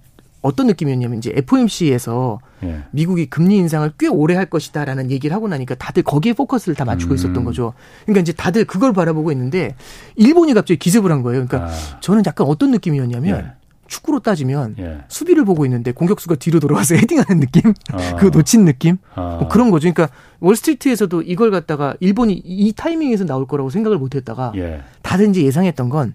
[0.45, 2.85] 어떤 느낌이었냐면 이제 FOMC에서 예.
[2.91, 7.15] 미국이 금리 인상을 꽤 오래 할 것이다라는 얘기를 하고 나니까 다들 거기에 포커스를 다 맞추고
[7.15, 7.17] 음.
[7.17, 7.73] 있었던 거죠.
[8.03, 9.75] 그러니까 이제 다들 그걸 바라보고 있는데
[10.17, 11.47] 일본이 갑자기 기습을 한 거예요.
[11.47, 12.01] 그러니까 아.
[12.01, 13.65] 저는 약간 어떤 느낌이었냐면 예.
[13.87, 14.99] 축구로 따지면 예.
[15.09, 18.17] 수비를 보고 있는데 공격수가 뒤로 돌아와서 헤딩하는 느낌, 어.
[18.17, 19.39] 그거 놓친 느낌, 어.
[19.41, 19.91] 뭐 그런 거죠.
[19.91, 24.83] 그러니까 월스트리트에서도 이걸 갖다가 일본이 이 타이밍에서 나올 거라고 생각을 못했다가 예.
[25.01, 26.15] 다들 이제 예상했던 건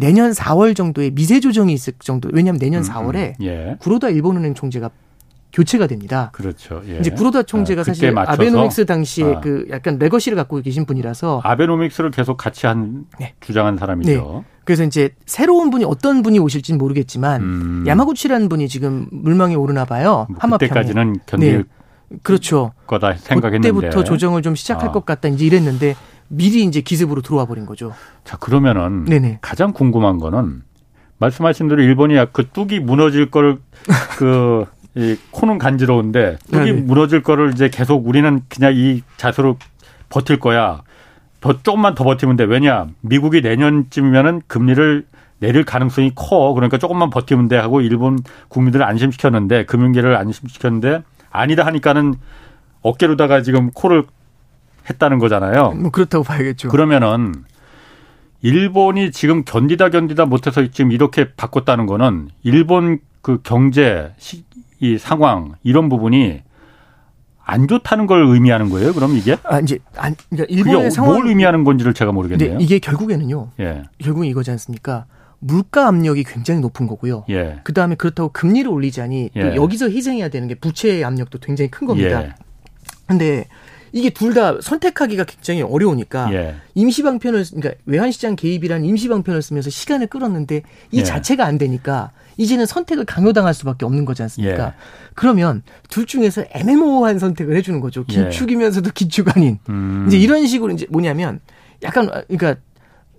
[0.00, 2.30] 내년 4월 정도에 미세 조정이 있을 정도.
[2.32, 3.76] 왜냐하면 내년 음, 4월에 음, 예.
[3.80, 4.90] 구로다 일본은행 총재가
[5.52, 6.30] 교체가 됩니다.
[6.32, 6.82] 그렇죠.
[6.86, 6.98] 예.
[7.00, 9.40] 이제 구로다 총재가 아, 사실 아베노믹스 당시에 아.
[9.40, 13.34] 그 약간 레거시를 갖고 계신 분이라서 아베노믹스를 계속 같이 한 네.
[13.40, 14.10] 주장한 사람이죠.
[14.10, 14.44] 네.
[14.62, 17.84] 그래서 이제 새로운 분이 어떤 분이 오실지는 모르겠지만 음.
[17.84, 20.26] 야마구치라는 분이 지금 물망에 오르나 봐요.
[20.28, 20.68] 뭐 하마평에.
[20.68, 21.56] 그때까지는 견딜
[22.08, 22.18] 네.
[22.22, 22.72] 그렇죠.
[22.86, 24.92] 거다 생각했는데 그때부터 조정을 좀 시작할 아.
[24.92, 25.96] 것 같다 이제 이랬는데
[26.28, 27.92] 미리 이제 기습으로 들어와 버린 거죠.
[28.24, 29.38] 자, 그러면은 네네.
[29.40, 30.62] 가장 궁금한 거는
[31.18, 36.80] 말씀하신 대로 일본이 그 뚝이 무너질 걸그 이 코는 간지러운데 뚝이 네네.
[36.82, 39.56] 무너질 거를 이제 계속 우리는 그냥 이 자세로
[40.08, 40.82] 버틸 거야.
[41.40, 42.44] 더 조금만 더 버티면 돼.
[42.44, 42.88] 왜냐?
[43.00, 45.06] 미국이 내년쯤이면은 금리를
[45.38, 46.52] 내릴 가능성이 커.
[46.52, 52.14] 그러니까 조금만 버티면 돼 하고 일본 국민들을 안심시켰는데 금융계를 안심시켰는데 아니다 하니까는
[52.82, 54.04] 어깨로다가 지금 코를
[54.88, 55.72] 했다는 거잖아요.
[55.72, 56.68] 뭐 그렇다고 봐야겠죠.
[56.68, 57.34] 그러면은
[58.40, 64.44] 일본이 지금 견디다 견디다 못해서 지금 이렇게 바꿨다는 거는 일본 그 경제 시,
[64.80, 66.42] 이 상황 이런 부분이
[67.44, 68.92] 안 좋다는 걸 의미하는 거예요?
[68.92, 69.36] 그럼 이게?
[69.42, 72.58] 아 이제 안 그러니까 일본의 상황 뭘 의미하는 건지를 제가 모르겠네요.
[72.60, 73.50] 이게 결국에는요.
[73.60, 73.84] 예.
[73.98, 75.06] 결국 이거지 않습니까?
[75.40, 77.24] 물가 압력이 굉장히 높은 거고요.
[77.30, 77.60] 예.
[77.64, 79.56] 그 다음에 그렇다고 금리를 올리자니 예.
[79.56, 82.22] 여기서 희생해야 되는 게 부채의 압력도 굉장히 큰 겁니다.
[82.22, 82.34] 예.
[83.06, 83.46] 근데
[83.92, 86.54] 이게 둘 다 선택하기가 굉장히 어려우니까 예.
[86.74, 91.02] 임시방편을 그러니까 외환시장 개입이라는 임시방편을 쓰면서 시간을 끌었는데 이 예.
[91.02, 94.66] 자체가 안 되니까 이제는 선택을 강요당할 수밖에 없는 거지 않습니까?
[94.66, 94.72] 예.
[95.14, 98.04] 그러면 둘 중에서 애매모호한 선택을 해주는 거죠.
[98.10, 98.14] 예.
[98.14, 100.04] 긴축이면서도 긴축 아닌 음.
[100.06, 101.40] 이제 이런 식으로 이제 뭐냐면
[101.82, 102.56] 약간 그러니까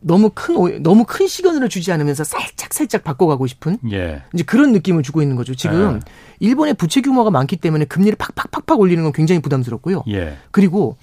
[0.02, 4.24] 너무 큰 너무 큰 시간을 주지 않으면서 살짝 살짝 바꿔가고 싶은 예.
[4.34, 5.56] 이제 그런 느낌을 주고 있는 거죠.
[5.56, 6.00] 지금 예.
[6.40, 10.04] 일본의 부채 규모가 많기 때문에 금리를 팍팍팍팍 올리는 건 굉장히 부담스럽고요.
[10.10, 10.38] 예.
[10.52, 10.98] 그리고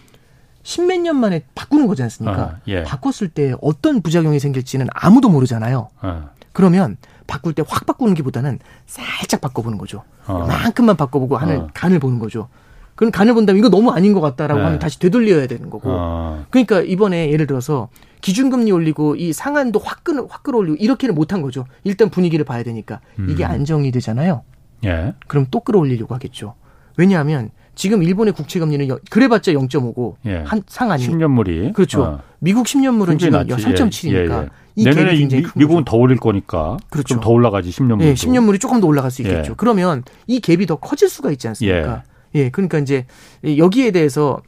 [0.62, 2.42] 십몇 년 만에 바꾸는 거지 않습니까?
[2.42, 2.82] 어, 예.
[2.82, 5.88] 바꿨을 때 어떤 부작용이 생길지는 아무도 모르잖아요.
[6.02, 6.30] 어.
[6.52, 10.02] 그러면 바꿀 때 확 바꾸는 게보다는 살짝 바꿔보는 거죠.
[10.26, 10.46] 어.
[10.46, 11.68] 만큼만 바꿔보고 하는 어.
[11.74, 12.48] 간을 보는 거죠.
[12.96, 14.64] 그럼 간을 본다면 이거 너무 아닌 것 같다라고 네.
[14.64, 15.90] 하면 다시 되돌려야 되는 거고.
[15.92, 16.44] 어.
[16.50, 17.88] 그러니까 이번에 예를 들어서
[18.22, 21.66] 기준금리 올리고 이 상한도 확 끌, 확 끌어올리고 이렇게는 못한 거죠.
[21.84, 23.00] 일단 분위기를 봐야 되니까.
[23.28, 23.50] 이게 음.
[23.50, 24.42] 안정이 되잖아요.
[24.84, 25.14] 예.
[25.28, 26.54] 그럼 또 끌어올리려고 하겠죠.
[26.96, 30.36] 왜냐하면 지금 일본의 국채 금리는 그래봤자 0.5고 예.
[30.46, 32.02] 한 상한이 10년물이 그렇죠.
[32.02, 32.20] 어.
[32.38, 34.48] 미국 10년물은 지금 3.7이니까 예, 예.
[34.76, 37.14] 이 내년에 굉장히 미, 미국은 더 올릴 거니까 그렇죠.
[37.14, 38.02] 좀 더 올라가지 10년물.
[38.02, 39.52] 예, 10년물이 조금 더 올라갈 수 있겠죠.
[39.52, 39.54] 예.
[39.56, 42.02] 그러면 이 갭이 더 커질 수가 있지 않습니까?
[42.34, 42.40] 예.
[42.40, 43.06] 예, 그러니까 이제
[43.44, 44.42] 여기에 대해서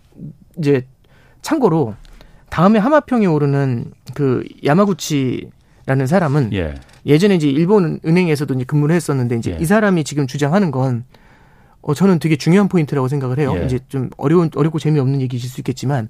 [0.58, 0.86] 이제
[1.42, 1.94] 참고로
[2.50, 6.74] 다음에 하마평에 오르는 그 야마구치라는 사람은 예.
[7.06, 9.58] 예전에 이제 일본 은행에서도 이제 근무를 했었는데 이제 예.
[9.60, 11.04] 이 사람이 지금 주장하는 건
[11.80, 13.54] 어, 저는 되게 중요한 포인트라고 생각을 해요.
[13.56, 13.64] 예.
[13.64, 16.08] 이제 좀 어려운, 어렵고 재미없는 얘기실 수 있겠지만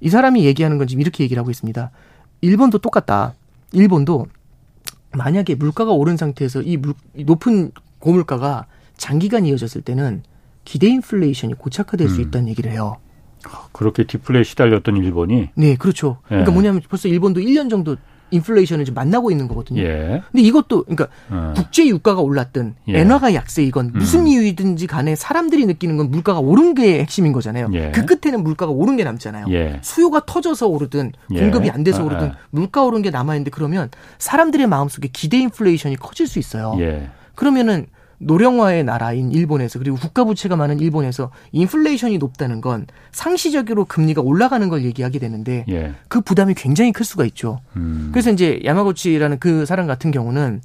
[0.00, 1.90] 이 사람이 얘기하는 건 지금 이렇게 얘기를 하고 있습니다.
[2.40, 3.34] 일본도 똑같다.
[3.72, 4.26] 일본도
[5.12, 10.22] 만약에 물가가 오른 상태에서 이, 물, 이 높은 고물가가 장기간 이어졌을 때는
[10.66, 12.12] 기대 인플레이션이 고착화될 음.
[12.12, 12.98] 수 있다는 얘기를 해요.
[13.72, 15.48] 그렇게 디플레에 시달렸던 일본이?
[15.54, 16.18] 네, 그렇죠.
[16.26, 16.28] 예.
[16.30, 17.96] 그러니까 뭐냐면 벌써 일본도 1년 정도
[18.32, 19.82] 인플레이션을 지금 만나고 있는 거거든요.
[19.82, 20.22] 예.
[20.32, 21.52] 근데 이것도 그러니까 어.
[21.54, 22.98] 국제 유가가 올랐든 예.
[22.98, 24.26] 엔화가 약세이건 무슨 음.
[24.26, 27.68] 이유이든지 간에 사람들이 느끼는 건 물가가 오른 게 핵심인 거잖아요.
[27.74, 27.92] 예.
[27.92, 29.46] 그 끝에는 물가가 오른 게 남잖아요.
[29.50, 29.78] 예.
[29.82, 31.40] 수요가 터져서 오르든 예.
[31.40, 32.36] 공급이 안 돼서 아, 오르든 아.
[32.50, 36.74] 물가 오른 게 남아 있는데 그러면 사람들의 마음속에 기대 인플레이션이 커질 수 있어요.
[36.80, 37.08] 예.
[37.36, 37.86] 그러면은
[38.18, 44.84] 노령화의 나라인 일본에서 그리고 국가 부채가 많은 일본에서 인플레이션이 높다는 건 상시적으로 금리가 올라가는 걸
[44.84, 45.94] 얘기하게 되는데 예.
[46.08, 47.60] 그 부담이 굉장히 클 수가 있죠.
[47.76, 48.10] 음.
[48.12, 50.62] 그래서 이제 야마고치라는 그 사람 같은 경우는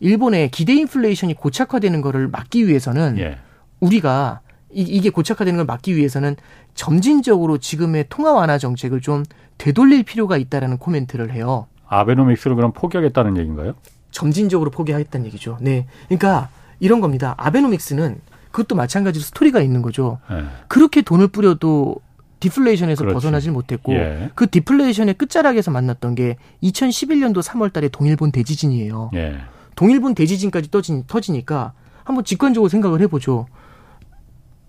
[0.00, 3.38] 일본의 기대 인플레이션이 고착화되는 거를 막기 위해서는 예.
[3.80, 4.40] 우리가
[4.72, 6.36] 이, 게 고착화되는 걸 막기 위해서는
[6.74, 9.24] 점진적으로 지금의 통화 완화 정책을 좀
[9.58, 11.66] 되돌릴 필요가 있다라는 코멘트를 해요.
[11.88, 13.74] 아베노믹스를 그럼 포기하겠다는 얘기인가요?
[14.10, 15.58] 점진적으로 포기하겠다는 얘기죠.
[15.60, 15.86] 네.
[16.08, 16.48] 그러니까
[16.80, 17.34] 이런 겁니다.
[17.38, 20.18] 아베노믹스는 그것도 마찬가지로 스토리가 있는 거죠.
[20.28, 20.42] 네.
[20.66, 21.96] 그렇게 돈을 뿌려도
[22.40, 23.14] 디플레이션에서 그렇지.
[23.14, 24.30] 벗어나질 못했고 예.
[24.34, 29.10] 그 디플레이션의 끝자락에서 만났던 게 2011년도 3월 달에 동일본 대지진이에요.
[29.14, 29.36] 예.
[29.76, 33.46] 동일본 대지진까지 떠지, 터지니까 한번 직관적으로 생각을 해보죠.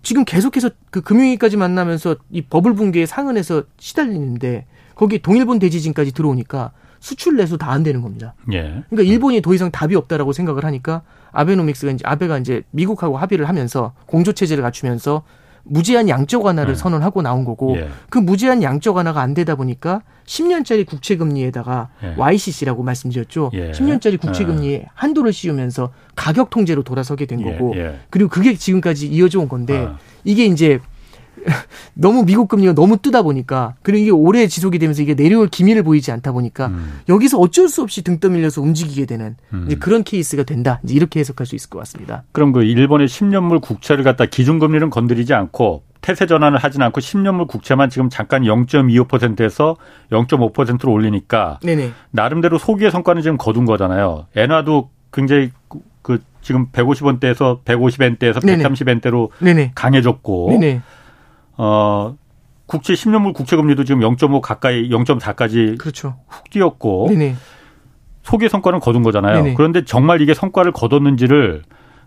[0.02, 7.36] 지금 계속해서 그 금융위기까지 만나면서 이 버블 붕괴의 상흔에서 시달리는데 거기에 동일본 대지진까지 들어오니까 수출
[7.36, 8.34] 내수 다 안 되는 겁니다.
[8.52, 8.82] 예.
[8.90, 13.92] 그러니까 일본이 더 이상 답이 없다라고 생각을 하니까 아베노믹스가 이제 아베가 이제 미국하고 합의를 하면서
[14.06, 15.22] 공조 체제를 갖추면서
[15.64, 16.78] 무제한 양적 완화를 네.
[16.78, 17.88] 선언하고 나온 거고 예.
[18.10, 22.14] 그 무제한 양적 완화가 안 되다 보니까 10년짜리 국채 금리에다가 예.
[22.16, 23.50] YCC라고 말씀드렸죠.
[23.54, 23.70] 예.
[23.70, 24.86] 10년짜리 국채 금리에 예.
[24.94, 27.52] 한도를 씌우면서 가격 통제로 돌아서게 된 예.
[27.52, 28.00] 거고 예.
[28.10, 29.98] 그리고 그게 지금까지 이어져 온 건데 아.
[30.24, 30.80] 이게 이제
[31.94, 36.12] 너무 미국 금리가 너무 뜨다 보니까 그리고 이게 오래 지속이 되면서 이게 내려올 기미를 보이지
[36.12, 37.00] 않다 보니까 음.
[37.08, 39.68] 여기서 어쩔 수 없이 등 떠밀려서 움직이게 되는 음.
[39.80, 40.80] 그런 케이스가 된다.
[40.88, 42.24] 이렇게 해석할 수 있을 것 같습니다.
[42.32, 47.88] 그럼 그 일본의 10년물 국채를 갖다 기준금리는 건드리지 않고 태세 전환을 하진 않고 10년물 국채만
[47.88, 49.76] 지금 잠깐 0.25%에서
[50.10, 51.92] 0.5%로 올리니까 네네.
[52.10, 54.26] 나름대로 소기의 성과는 지금 거둔 거잖아요.
[54.34, 55.50] 엔화도 굉장히
[56.02, 59.72] 그 지금 150원대에서 150엔대에서 130엔대로 네네.
[59.74, 60.82] 강해졌고 네네.
[61.56, 62.16] 어,
[62.66, 66.16] 국채 10년물 국채 금리도 지금 0.5 가까이 0.4까지 그렇죠.
[66.28, 67.36] 훅 뛰었고 네네.
[68.22, 69.42] 소개 성과는 거둔 거잖아요.
[69.42, 69.54] 네네.
[69.54, 71.62] 그런데 정말 이게 성과를 거뒀는지를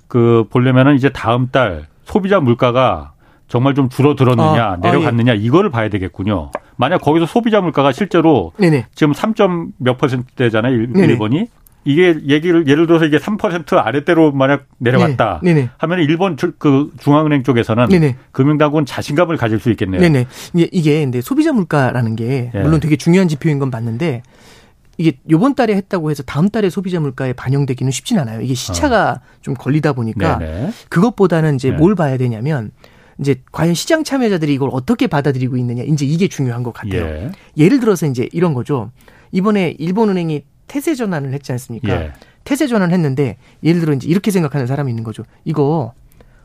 [0.08, 3.14] 그 보려면은 이제 다음 달 소비자 물가가
[3.48, 5.40] 정말 좀 줄어들었느냐 아, 내려갔느냐 아, 예.
[5.40, 6.52] 이거를 봐야 되겠군요.
[6.78, 8.88] 만약 거기서 소비자 물가가 실제로 네네.
[8.96, 10.74] 지금 3점 몇 퍼센트대잖아요.
[10.74, 11.48] 일본이
[11.86, 15.54] 이게 얘기를 예를 들어서 이게 3% 아래대로 만약 내려갔다 네.
[15.54, 15.70] 네.
[15.78, 18.18] 하면 일본 그 중앙은행 쪽에서는 네네.
[18.32, 20.02] 금융당국은 자신감을 가질 수 있겠네요.
[20.02, 20.26] 네네.
[20.56, 22.60] 이게 근데 소비자 물가라는 게 예.
[22.60, 24.24] 물론 되게 중요한 지표인 건 맞는데
[24.98, 28.42] 이게 요번 달에 했다고 해서 다음 달에 소비자 물가에 반영되기는 쉽진 않아요.
[28.42, 29.38] 이게 시차가 어.
[29.42, 30.72] 좀 걸리다 보니까 네네.
[30.90, 31.78] 그것보다는 이제 네.
[31.78, 32.72] 뭘 봐야 되냐면
[33.20, 37.06] 이제 과연 시장 참여자들이 이걸 어떻게 받아들이고 있느냐 이제 이게 중요한 것 같아요.
[37.06, 37.32] 예.
[37.58, 38.92] 예를 들어서 이제 이런 거죠.
[39.32, 41.90] 이번에 일본은행이 태세 전환을 했지 않습니까?
[41.90, 42.14] 예.
[42.44, 45.24] 태세 전환을 했는데 예를 들어 이제 이렇게 생각하는 사람이 있는 거죠.
[45.44, 45.94] 이거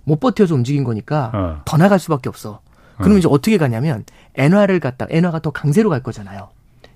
[0.04, 1.62] 못 버텨서 움직인 거니까 어.
[1.64, 2.61] 더 나갈 수밖에 없어.
[2.96, 3.18] 그러면 어.
[3.18, 4.04] 이제 어떻게 가냐면
[4.35, 6.48] 엔화를 갖다 엔화가 더 강세로 갈 거잖아요.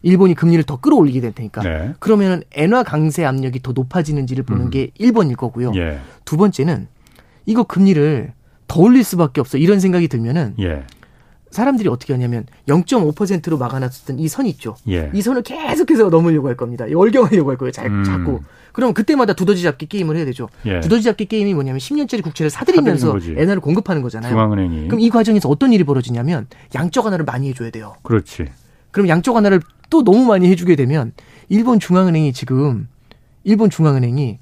[0.03, 1.63] 일본이 금리를 더 끌어올리게 될 테니까.
[1.63, 1.95] 네.
[1.99, 4.71] 그러면은 엔화 강세 압력이 더 높아지는지를 보는 음.
[4.71, 5.73] 게 1번일 거고요.
[5.77, 5.99] 예.
[6.27, 6.89] 두 번째는
[7.47, 8.33] 이거 금리를
[8.69, 9.57] 더 올릴 수밖에 없어.
[9.57, 10.85] 이런 생각이 들면은 예.
[11.55, 14.77] 사람들이 어떻게 하냐면 0.5%로 막아놨었던 이 선 있죠.
[14.89, 15.11] 예.
[15.15, 16.85] 이 선을 계속해서 넘으려고 할 겁니다.
[16.93, 17.71] 월경하려고 할 거예요.
[17.73, 18.05] 자, 음.
[18.05, 18.41] 자꾸.
[18.73, 20.49] 그럼 그때마다 두더지 잡기 게임을 해야 되죠.
[20.67, 20.81] 예.
[20.81, 24.33] 두더지 잡기 게임이 뭐냐면 10년짜리 국채를 사들이면서 엔화를 공급하는 거잖아요.
[24.33, 24.89] 중앙은행이.
[24.89, 27.95] 그럼 이 과정에서 어떤 일이 벌어지냐면 양적 완화를 많이 해줘야 돼요.
[28.03, 28.47] 그렇지.
[28.91, 31.13] 그럼 양적 완화를 또 너무 많이 해주게 되면
[31.49, 32.89] 일본 중앙은행이 지금
[33.45, 34.39] 일본 중앙은행이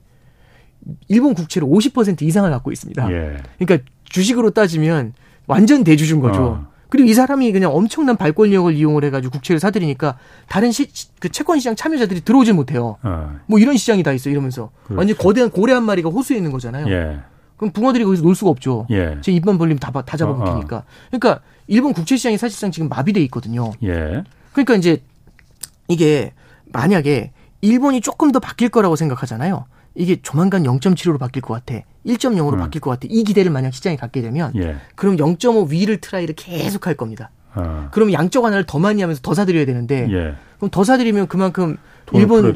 [1.09, 3.13] 일본 국채를 50% 이상을 갖고 있습니다.
[3.13, 3.37] 예.
[3.59, 5.13] 그러니까 주식으로 따지면
[5.47, 6.43] 완전 대주주인 거죠.
[6.43, 6.72] 어.
[6.93, 10.89] 그리고 이 사람이 그냥 엄청난 발권력을 이용을 해가지고 국채를 사들이니까 다른 시,
[11.21, 12.99] 그 채권 시장 참여자들이 들어오질 못해요.
[13.03, 13.35] 어.
[13.47, 14.99] 뭐 이런 시장이 다 있어 이러면서 그렇죠.
[14.99, 16.87] 완전 거대한 고래 한 마리가 호수에 있는 거잖아요.
[16.91, 17.21] 예.
[17.57, 18.87] 그럼 붕어들이 거기서 놀 수가 없죠.
[18.91, 19.17] 예.
[19.23, 20.77] 제 입만 벌리면 다, 다 잡아먹히니까.
[20.77, 20.85] 어, 어.
[21.11, 23.73] 그러니까 일본 국채 시장이 사실상 지금 마비돼 있거든요.
[23.83, 24.23] 예.
[24.53, 25.03] 그러니까 이제
[25.89, 26.35] 이게
[26.75, 29.65] 만약에 일본이 조금 더 바뀔 거라고 생각하잖아요.
[29.95, 31.83] 이게 조만간 0.75로 바뀔 것 같아.
[32.07, 32.59] 1.0으로 음.
[32.59, 33.07] 바뀔 것 같아.
[33.11, 34.77] 이 기대를 만약 시장이 갖게 되면 예.
[34.95, 37.31] 그럼 0.5 위를 try를 계속 할 겁니다.
[37.55, 37.89] 아.
[37.93, 40.35] 그럼 양적 완화를 더 많이 하면서 더 사들여야 되는데 예.
[40.57, 41.77] 그럼 더 사들이면 그만큼
[42.13, 42.53] 일본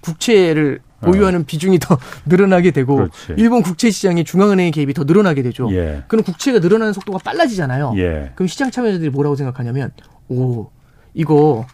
[0.00, 1.44] 국채를 보유하는 어.
[1.46, 3.34] 비중이 더 늘어나게 되고 그렇지.
[3.36, 5.68] 일본 국채 시장의 중앙은행의 개입이 더 늘어나게 되죠.
[5.72, 6.04] 예.
[6.08, 7.94] 그럼 국채가 늘어나는 속도가 빨라지잖아요.
[7.96, 8.32] 예.
[8.34, 9.90] 그럼 시장 참여자들이 뭐라고 생각하냐면
[10.28, 10.70] 오
[11.12, 11.66] 이거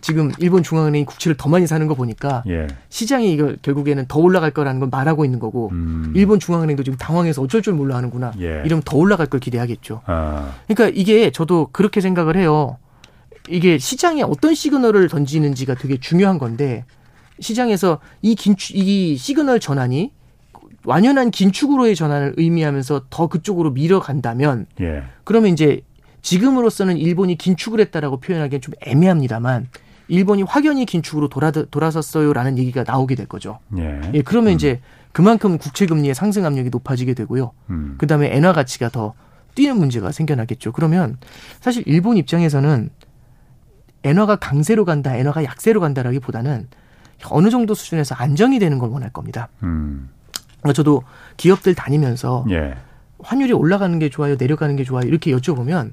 [0.00, 2.66] 지금 일본 중앙은행이 국채를 더 많이 사는 거 보니까 예.
[2.88, 6.12] 시장이 이거 결국에는 더 올라갈 거라는 건 말하고 있는 거고 음.
[6.14, 8.32] 일본 중앙은행도 지금 당황해서 어쩔 줄 몰라 하는구나.
[8.40, 8.62] 예.
[8.64, 10.02] 이러면 더 올라갈 걸 기대하겠죠.
[10.06, 10.54] 아.
[10.66, 12.78] 그러니까 이게 저도 그렇게 생각을 해요.
[13.48, 16.84] 이게 시장에 어떤 시그널을 던지는지가 되게 중요한 건데
[17.40, 20.12] 시장에서 이 긴축 이 시그널 전환이
[20.84, 25.02] 완연한 긴축으로의 전환을 의미하면서 더 그쪽으로 밀어간다면 예.
[25.24, 25.82] 그러면 이제
[26.22, 29.68] 지금으로서는 일본이 긴축을 했다라고 표현하기엔 좀 애매합니다만
[30.10, 33.60] 일본이 확연히 긴축으로 돌아 돌아섰어요라는 얘기가 나오게 될 거죠.
[33.78, 34.00] 예.
[34.12, 34.54] 예 그러면 음.
[34.56, 34.80] 이제
[35.12, 37.52] 그만큼 국채 금리의 상승 압력이 높아지게 되고요.
[37.70, 37.94] 음.
[37.96, 39.14] 그다음에 엔화 가치가 더
[39.54, 40.72] 뛰는 문제가 생겨나겠죠.
[40.72, 41.16] 그러면
[41.60, 42.90] 사실 일본 입장에서는
[44.02, 46.66] 엔화가 강세로 간다, 엔화가 약세로 간다라기보다는
[47.26, 49.48] 어느 정도 수준에서 안정이 되는 걸 원할 겁니다.
[49.62, 50.08] 음.
[50.74, 51.02] 저도
[51.36, 52.74] 기업들 다니면서 예.
[53.22, 55.92] 환율이 올라가는 게 좋아요, 내려가는 게 좋아요 이렇게 여쭤보면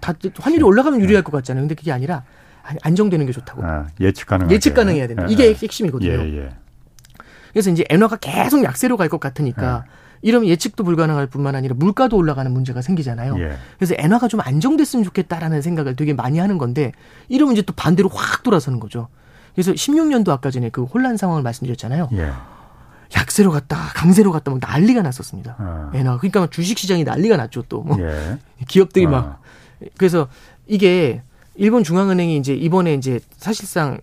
[0.00, 1.62] 다 환율이 올라가면 유리할 것 같잖아요.
[1.62, 2.22] 근데 그게 아니라
[2.82, 3.64] 안정되는 게 좋다고.
[3.64, 4.50] 아, 예측 가능.
[4.50, 5.26] 예측 가능해야 된다.
[5.28, 5.32] 예.
[5.32, 6.10] 이게 핵심이거든요.
[6.10, 6.50] 예, 예.
[7.52, 9.90] 그래서 이제 엔화가 계속 약세로 갈 것 같으니까 예.
[10.20, 13.36] 이러면 예측도 불가능할 뿐만 아니라 물가도 올라가는 문제가 생기잖아요.
[13.38, 13.56] 예.
[13.78, 16.92] 그래서 엔화가 좀 안정됐으면 좋겠다라는 생각을 되게 많이 하는 건데
[17.28, 19.08] 이러면 이제 또 반대로 확 돌아서는 거죠.
[19.54, 22.08] 그래서 16년도 아까 전에 그 혼란 상황을 말씀드렸잖아요.
[22.12, 22.32] 예.
[23.16, 25.56] 약세로 갔다 강세로 갔다 막 난리가 났었습니다.
[25.58, 25.90] 아.
[25.94, 28.38] 엔화 그러니까 주식 시장이 난리가 났죠 또뭐 예.
[28.68, 29.10] 기업들이 아.
[29.10, 29.42] 막
[29.96, 30.28] 그래서
[30.66, 31.22] 이게
[31.58, 33.98] 일본 중앙은행이 이제 이번에 이제 사실상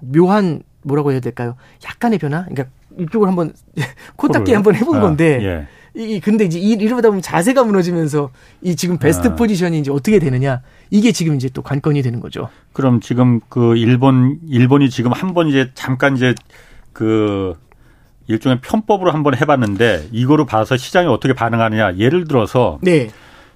[0.00, 1.56] 묘한 뭐라고 해야 될까요?
[1.84, 2.44] 약간의 변화?
[2.44, 2.64] 그러니까
[2.98, 3.52] 이쪽을 한번
[4.16, 5.66] 코딱지 한번 해본 아, 건데 예.
[5.94, 8.30] 이 근데 이제 이러다 보면 자세가 무너지면서
[8.62, 9.34] 이 지금 베스트 아.
[9.34, 12.48] 포지션이 이제 어떻게 되느냐 이게 지금 이제 또 관건이 되는 거죠.
[12.72, 16.34] 그럼 지금 그 일본 일본이 지금 한 번 이제 잠깐 이제
[16.92, 17.54] 그
[18.28, 23.10] 일종의 편법으로 한번 해봤는데 이거로 봐서 시장이 어떻게 반응하느냐 예를 들어서 네.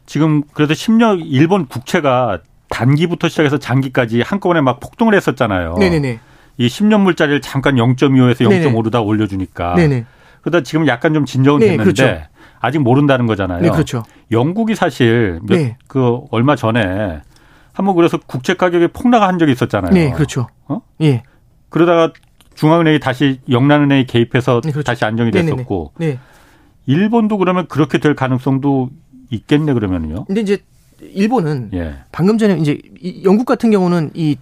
[0.05, 5.77] 지금 그래도 10년 일본 국채가 단기부터 시작해서 장기까지 한꺼번에 막 폭등을 했었잖아요.
[5.79, 6.21] 네네네.
[6.59, 9.75] 이 10년 물짜리를 잠깐 0.25에서 0.5로 다 올려주니까.
[9.75, 10.05] 네네.
[10.41, 12.23] 그러다 지금 약간 좀 진정은 네, 됐는데 그렇죠.
[12.61, 13.61] 아직 모른다는 거잖아요.
[13.61, 14.03] 네, 그렇죠.
[14.31, 15.77] 영국이 사실 몇, 네.
[15.87, 17.21] 그 얼마 전에
[17.73, 19.93] 한번 그래서 국채 가격이 폭락한 적이 있었잖아요.
[19.93, 20.49] 네, 그렇죠.
[20.67, 20.81] 어?
[21.03, 21.23] 예.
[21.69, 22.13] 그러다가
[22.55, 24.85] 중앙은행이 다시 영란은행이 개입해서 네, 그렇죠.
[24.85, 25.93] 다시 안정이 됐었고.
[25.99, 26.19] 네.
[26.87, 28.91] 일본도 그러면 그렇게 될 가능성도
[29.31, 30.25] 있겠네 그러면요.
[30.25, 30.59] 근데 이제
[31.01, 31.95] 일본은 예.
[32.13, 32.79] 방금 전에 이제
[33.25, 34.37] 영국 같은 경우는 이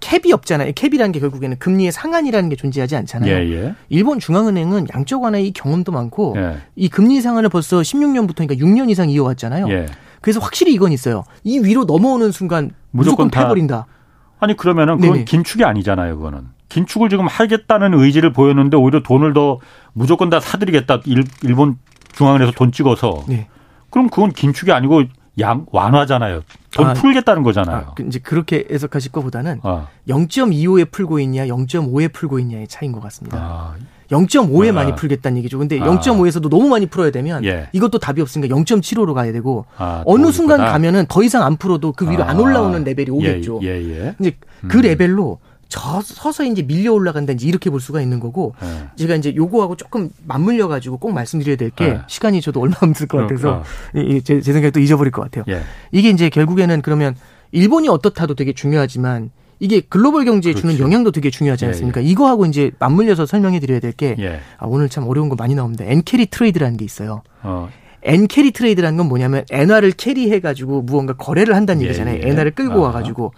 [0.00, 0.72] 캡이 없잖아요.
[0.74, 3.32] 캡이라는 게 결국에는 금리의 상한이라는 게 존재하지 않잖아요.
[3.32, 3.74] 예, 예.
[3.88, 6.58] 일본 중앙은행은 양적 완화의 경험도 많고 예.
[6.76, 9.68] 이 금리 상한을 벌써 16년부터 그러니까 6년 이상 이어왔잖아요.
[9.70, 9.86] 예.
[10.20, 11.24] 그래서 확실히 이건 있어요.
[11.42, 13.86] 이 위로 넘어오는 순간 무조건, 무조건 패버린다.
[14.40, 15.24] 아니 그러면은 그건 네네.
[15.24, 16.16] 긴축이 아니잖아요.
[16.16, 19.58] 그거는 긴축을 지금 하겠다는 의지를 보였는데 오히려 돈을 더
[19.92, 21.00] 무조건 다 사드리겠다.
[21.06, 21.24] 일,
[21.54, 21.78] 본
[22.12, 23.24] 중앙은에서 돈 찍어서.
[23.28, 23.48] 네.
[23.90, 25.04] 그럼 그건 긴축이 아니고
[25.40, 26.42] 양 완화잖아요.
[26.70, 27.76] 돈 아, 풀겠다는 거잖아요.
[27.76, 29.88] 아, 그 이제 그렇게 해석하실 것보다는 아.
[30.08, 33.38] 0.25에 풀고 있냐, 0.5에 풀고 있냐의 차이인 것 같습니다.
[33.38, 33.74] 아.
[34.10, 34.72] 0.5에 아.
[34.72, 35.58] 많이 풀겠다는 얘기죠.
[35.58, 35.84] 근데 아.
[35.84, 37.68] 0.5에서도 너무 많이 풀어야 되면 예.
[37.72, 42.08] 이것도 답이 없으니까 0.75로 가야 되고 아, 어느 순간 가면은 더 이상 안 풀어도 그
[42.08, 43.60] 위로 안 올라오는 레벨이 오겠죠.
[43.62, 44.14] 예, 예, 예.
[44.20, 44.36] 이제
[44.68, 44.82] 그 음.
[44.82, 45.38] 레벨로
[45.74, 48.86] 저 서서 이제 밀려 올라간다 이제 이렇게 볼 수가 있는 거고 네.
[48.94, 52.00] 제가 이제 요거하고 조금 맞물려 가지고 꼭 말씀드려야 될게 네.
[52.06, 53.64] 시간이 저도 얼마 없을 것 같아서
[54.22, 55.42] 제, 제 생각에 또 잊어버릴 것 같아요.
[55.48, 55.62] 예.
[55.90, 57.16] 이게 이제 결국에는 그러면
[57.50, 60.62] 일본이 어떻다도 되게 중요하지만 이게 글로벌 경제에 그렇지.
[60.62, 62.02] 주는 영향도 되게 중요하지 예, 않습니까?
[62.02, 62.10] 예, 예.
[62.10, 64.38] 이거하고 이제 맞물려서 설명해 드려야 될게 예.
[64.58, 65.84] 아, 오늘 참 어려운 거 많이 나옵니다.
[65.84, 67.22] 엔캐리 트레이드라는 게 있어요.
[67.42, 67.68] 어.
[68.04, 72.20] 엔캐리 트레이드라는 건 뭐냐면 엔화를 carry해 가지고 무언가 거래를 한다는 예, 얘기잖아요.
[72.22, 72.28] 예.
[72.28, 73.32] 엔화를 끌고 와 가지고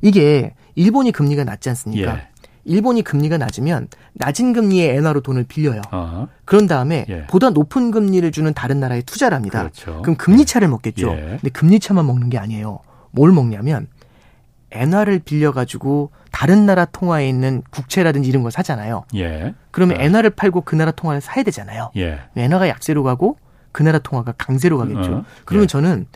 [0.00, 2.16] 이게 일본이 금리가 낮지 않습니까?
[2.16, 2.28] 예.
[2.64, 5.82] 일본이 금리가 낮으면 낮은 금리의 엔화로 돈을 빌려요.
[5.90, 6.28] 어허.
[6.44, 7.26] 그런 다음에 예.
[7.26, 9.58] 보다 높은 금리를 주는 다른 나라에 투자를 합니다.
[9.60, 10.00] 그렇죠.
[10.02, 10.70] 그럼 금리 차를 예.
[10.70, 11.10] 먹겠죠.
[11.12, 11.20] 예.
[11.40, 12.80] 근데 금리 차만 먹는 게 아니에요.
[13.10, 13.86] 뭘 먹냐면
[14.72, 19.04] 엔화를 빌려 가지고 다른 나라 통화에 있는 국채라든지 이런 걸 사잖아요.
[19.14, 19.54] 예.
[19.70, 20.04] 그러면 네.
[20.04, 21.90] 엔화를 팔고 그 나라 통화를 사야 되잖아요.
[21.96, 22.18] 예.
[22.34, 23.38] 엔화가 약세로 가고
[23.72, 25.12] 그 나라 통화가 강세로 가겠죠.
[25.12, 25.24] 어.
[25.44, 25.66] 그러면 예.
[25.66, 26.06] 저는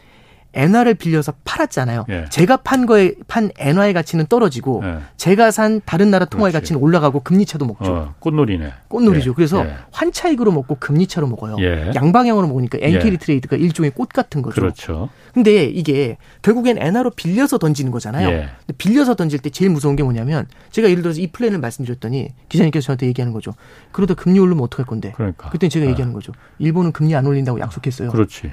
[0.54, 2.06] 엔화를 빌려서 팔았잖아요.
[2.08, 2.24] 예.
[2.30, 4.98] 제가 판 거에 판 엔화의 가치는 떨어지고 예.
[5.16, 6.62] 제가 산 다른 나라 통화의 그렇지.
[6.64, 7.92] 가치는 올라가고 금리 차도 먹죠.
[7.92, 8.72] 어, 꽃놀이네.
[8.88, 9.30] 꽃놀이죠.
[9.30, 9.34] 예.
[9.34, 9.74] 그래서 예.
[9.92, 11.56] 환차익으로 먹고 금리 차로 먹어요.
[11.60, 11.92] 예.
[11.94, 13.16] 양방향으로 먹으니까 엔캐리 예.
[13.18, 14.60] 트레이드가 일종의 꽃 같은 거죠.
[14.60, 15.10] 그렇죠.
[15.34, 18.48] 근데 이게 결국엔 엔화로 빌려서 던지는 거잖아요.
[18.78, 23.06] 빌려서 던질 때 제일 무서운 게 뭐냐면 제가 예를 들어서 이 플랜을 말씀드렸더니 기자님께서 저한테
[23.06, 23.52] 얘기하는 거죠.
[23.92, 25.12] 그러다 금리 오르면 어떡할 건데?
[25.14, 25.50] 그러니까.
[25.50, 26.32] 그때 제가 얘기하는 거죠.
[26.58, 28.10] 일본은 금리 안 올린다고 약속했어요.
[28.10, 28.50] 그렇지.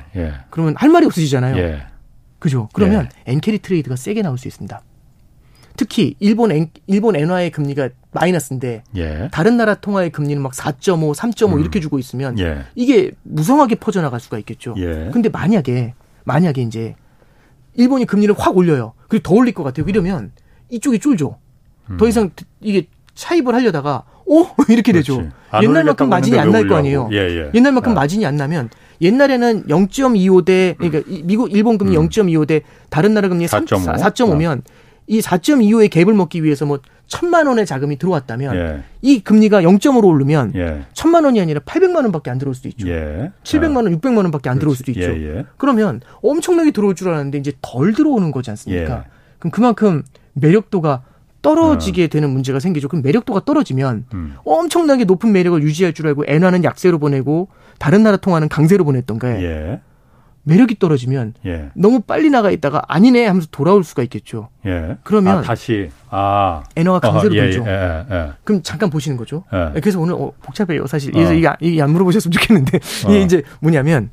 [0.49, 1.94] 그러면 할 말이 없으시잖아요.
[2.39, 2.69] 그죠?
[2.73, 3.33] 그러면 네.
[3.33, 4.81] 엔캐리 트레이드가 세게 나올 수 있습니다.
[5.77, 9.29] 특히 일본 엔, 일본 엔화의 금리가 마이너스인데 예.
[9.31, 11.59] 다른 나라 통화의 금리는 막 4.5, 3.5 음.
[11.59, 12.63] 이렇게 주고 있으면 예.
[12.75, 14.75] 이게 무성하게 퍼져나갈 수가 있겠죠.
[14.77, 15.09] 예.
[15.11, 16.95] 근데 만약에 만약에 이제
[17.73, 18.93] 일본이 금리를 확 올려요.
[19.09, 19.85] 그리고 더 올릴 것 같아요.
[19.87, 20.31] 이러면
[20.69, 21.37] 이쪽이 쫄죠.
[21.89, 21.97] 음.
[21.97, 22.31] 더 이상
[22.61, 25.23] 이게 차입을 하려다가 오 이렇게 되죠.
[25.61, 27.09] 옛날만큼 마진이 안 날 거 아니에요.
[27.11, 27.51] 예, 예.
[27.53, 27.95] 옛날만큼 아.
[27.95, 28.69] 마진이 안 나면
[29.01, 32.07] 옛날에는 0.25대 그러니까 미국 일본 금리 음.
[32.09, 33.97] 0.25대 다른 나라 금리 4.5.
[33.97, 34.61] 4.5면
[35.07, 38.83] 이 4.25의 갭을 먹기 위해서 뭐 천만 원의 자금이 들어왔다면 예.
[39.03, 40.85] 이 금리가 0.5로 오르면 예.
[40.93, 42.87] 천만 원이 아니라 800만 원밖에 안 들어올 수도 있죠.
[42.89, 43.31] 예.
[43.43, 45.03] 700만 원, 600만 원밖에 안 들어올 수도 있죠.
[45.03, 45.45] 예, 예.
[45.57, 48.93] 그러면 엄청나게 들어올 줄 알았는데 이제 덜 들어오는 거지 않습니까?
[48.97, 49.03] 예.
[49.37, 50.01] 그럼 그만큼
[50.33, 51.03] 매력도가
[51.45, 52.07] 떨어지게 어.
[52.07, 52.87] 되는 문제가 생기죠.
[52.87, 54.35] 그럼 매력도가 떨어지면 음.
[54.43, 59.81] 엄청나게 높은 매력을 유지할 줄 알고 엔화는 약세로 보내고 다른 나라 통화는 강세로 보냈던가에 예.
[60.43, 61.69] 매력이 떨어지면 예.
[61.75, 64.49] 너무 빨리 나가 있다가 아니네 하면서 돌아올 수가 있겠죠.
[64.65, 64.97] 예.
[65.03, 67.63] 그러면 아, 다시 아 엔화가 강세로 돌죠.
[67.67, 69.43] 예, 예, 예, 그럼 잠깐 보시는 거죠.
[69.53, 69.79] 예.
[69.79, 71.11] 그래서 오늘 어, 복잡해요 사실.
[71.11, 71.33] 그래서 어.
[71.33, 73.09] 이게, 이게 안 물어보셨으면 좋겠는데 어.
[73.09, 74.09] 이게 이제 뭐냐면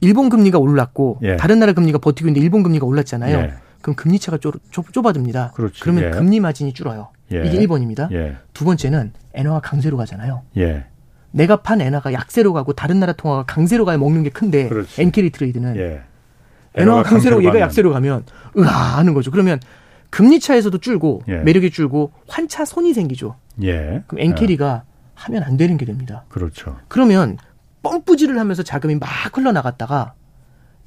[0.00, 3.67] 일본 금리가 올랐고 다른 나라 금리가 버티고 있는데 일본 금리가 올랐잖아요.
[3.80, 5.52] 그럼 금리 차가 좁, 좁아집니다.
[5.52, 5.80] 그렇지.
[5.80, 7.10] 그러면 금리 마진이 줄어요.
[7.28, 8.08] 이게 1번입니다.
[8.54, 10.42] 두 번째는 엔화가 강세로 가잖아요.
[11.30, 14.68] 내가 판 엔화가 약세로 가고 다른 나라 통화가 강세로 가야 먹는 게 큰데.
[14.98, 16.02] 엔캐리 트레이드는 예.
[16.74, 18.24] 엔화가 강세로 얘가 약세로 가면
[18.56, 18.66] 으아
[18.98, 19.30] 하는 거죠.
[19.30, 19.60] 그러면
[20.10, 21.38] 금리 차에서도 줄고 예.
[21.38, 23.36] 매력이 줄고 환차 손이 생기죠.
[23.62, 24.02] 예.
[24.06, 24.88] 그럼 엔캐리가 예.
[25.14, 26.24] 하면 안 되는 게 됩니다.
[26.28, 26.78] 그렇죠.
[26.88, 27.36] 그러면
[27.82, 30.14] 뻥뿌지를 하면서 자금이 막 흘러나갔다가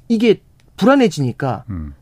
[0.08, 0.42] 이게
[0.76, 1.94] 불안해지니까 음.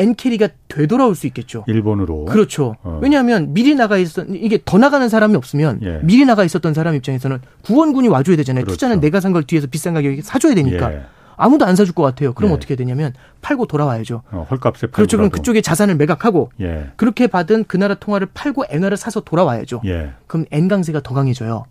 [0.00, 1.64] 엔캐리가 되돌아올 수 있겠죠.
[1.68, 2.24] 일본으로.
[2.24, 2.76] 그렇죠.
[2.82, 2.98] 어.
[3.02, 6.00] 왜냐하면 미리 나가 있었 이게 더 나가는 사람이 없으면 예.
[6.02, 8.64] 미리 나가 있었던 사람 입장에서는 구원군이 와줘야 되잖아요.
[8.64, 8.76] 그렇죠.
[8.76, 10.92] 투자는 내가 산 걸 뒤에서 비싼 가격에 사줘야 되니까.
[10.92, 11.02] 예.
[11.36, 12.34] 아무도 안 사줄 것 같아요.
[12.34, 12.54] 그럼 예.
[12.54, 14.22] 어떻게 되냐면 팔고 돌아와야죠.
[14.30, 15.16] 어, 헐값에 팔고 그렇죠.
[15.16, 16.88] 그럼 그쪽에 자산을 매각하고 예.
[16.96, 19.80] 그렇게 받은 그 나라 통화를 팔고 엔화를 사서 돌아와야죠.
[19.86, 20.10] 예.
[20.26, 21.64] 그럼 엔강세가 더 강해져요.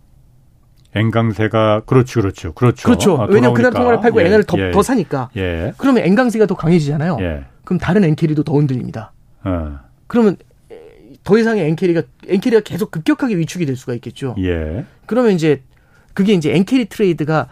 [0.94, 2.84] 엔강세가 그렇죠, 그렇죠, 그렇죠.
[2.84, 3.16] 그렇죠.
[3.20, 4.26] 아, 왜냐면 그 나라 통화를 팔고 예.
[4.26, 5.30] 엔화를 더, 더 사니까.
[5.78, 7.18] 그러면 엔강세가 더 강해지잖아요.
[7.64, 9.12] 그럼 다른 엔캐리도 더 흔들립니다.
[9.44, 9.78] 어.
[10.06, 10.36] 그러면
[11.22, 14.34] 더 이상의 엔캐리가 엔캐리가 계속 급격하게 위축이 될 수가 있겠죠.
[14.38, 14.84] 예.
[15.06, 15.62] 그러면 이제
[16.14, 17.48] 그게 이제 엔캐리 트레이드가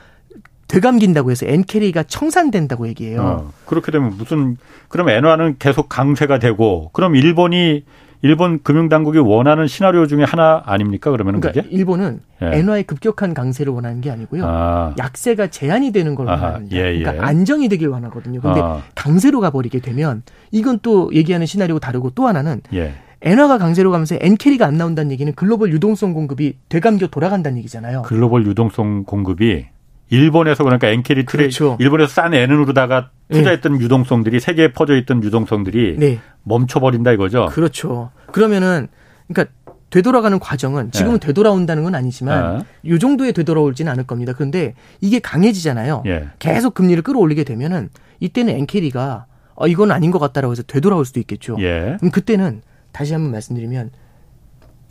[0.66, 3.22] 되감긴다고 해서 엔캐리가 청산된다고 얘기해요.
[3.22, 3.52] 어.
[3.66, 4.56] 그렇게 되면 무슨
[4.88, 7.84] 그럼 엔화는 계속 강세가 되고 그럼 일본이
[8.22, 11.10] 일본 금융당국이 원하는 시나리오 중에 하나 아닙니까?
[11.10, 11.76] 그러면 그러니까 그게?
[11.76, 12.58] 일본은 예.
[12.58, 14.44] 엔화의 급격한 강세를 원하는 게 아니고요.
[14.44, 14.94] 아.
[14.98, 16.76] 약세가 제한이 되는 걸 원합니다.
[16.76, 17.02] 예, 예.
[17.02, 18.40] 그러니까 안정이 되길 원하거든요.
[18.40, 18.82] 근데 아.
[18.94, 22.94] 강세로 가버리게 되면 이건 또 얘기하는 시나리오가 다르고 또 하나는 예.
[23.22, 28.02] 엔화가 강세로 가면서 엔캐리가 안 나온다는 얘기는 글로벌 유동성 공급이 되감겨 돌아간다는 얘기잖아요.
[28.02, 29.66] 글로벌 유동성 공급이
[30.10, 31.76] 일본에서 그러니까 엔캐리 트레이 그렇죠.
[31.80, 33.84] 일본에서 싼 엔으로다가 투자했던 네.
[33.84, 36.18] 유동성들이 세계에 퍼져 있던 유동성들이 네.
[36.44, 37.46] 멈춰버린다 이거죠.
[37.46, 38.10] 그렇죠.
[38.32, 38.88] 그러면은
[39.28, 39.52] 그러니까
[39.90, 41.26] 되돌아가는 과정은 지금은 네.
[41.26, 42.98] 되돌아온다는 건 아니지만 이 네.
[42.98, 44.32] 정도에 되돌아올지는 않을 겁니다.
[44.34, 46.02] 그런데 이게 강해지잖아요.
[46.06, 46.28] 예.
[46.38, 47.88] 계속 금리를 끌어올리게 되면은
[48.20, 51.56] 이때는 엔캐리가 어, 이건 아닌 것 같다라고 해서 되돌아올 수도 있겠죠.
[51.60, 51.96] 예.
[51.98, 53.90] 그럼 그때는 다시 한번 말씀드리면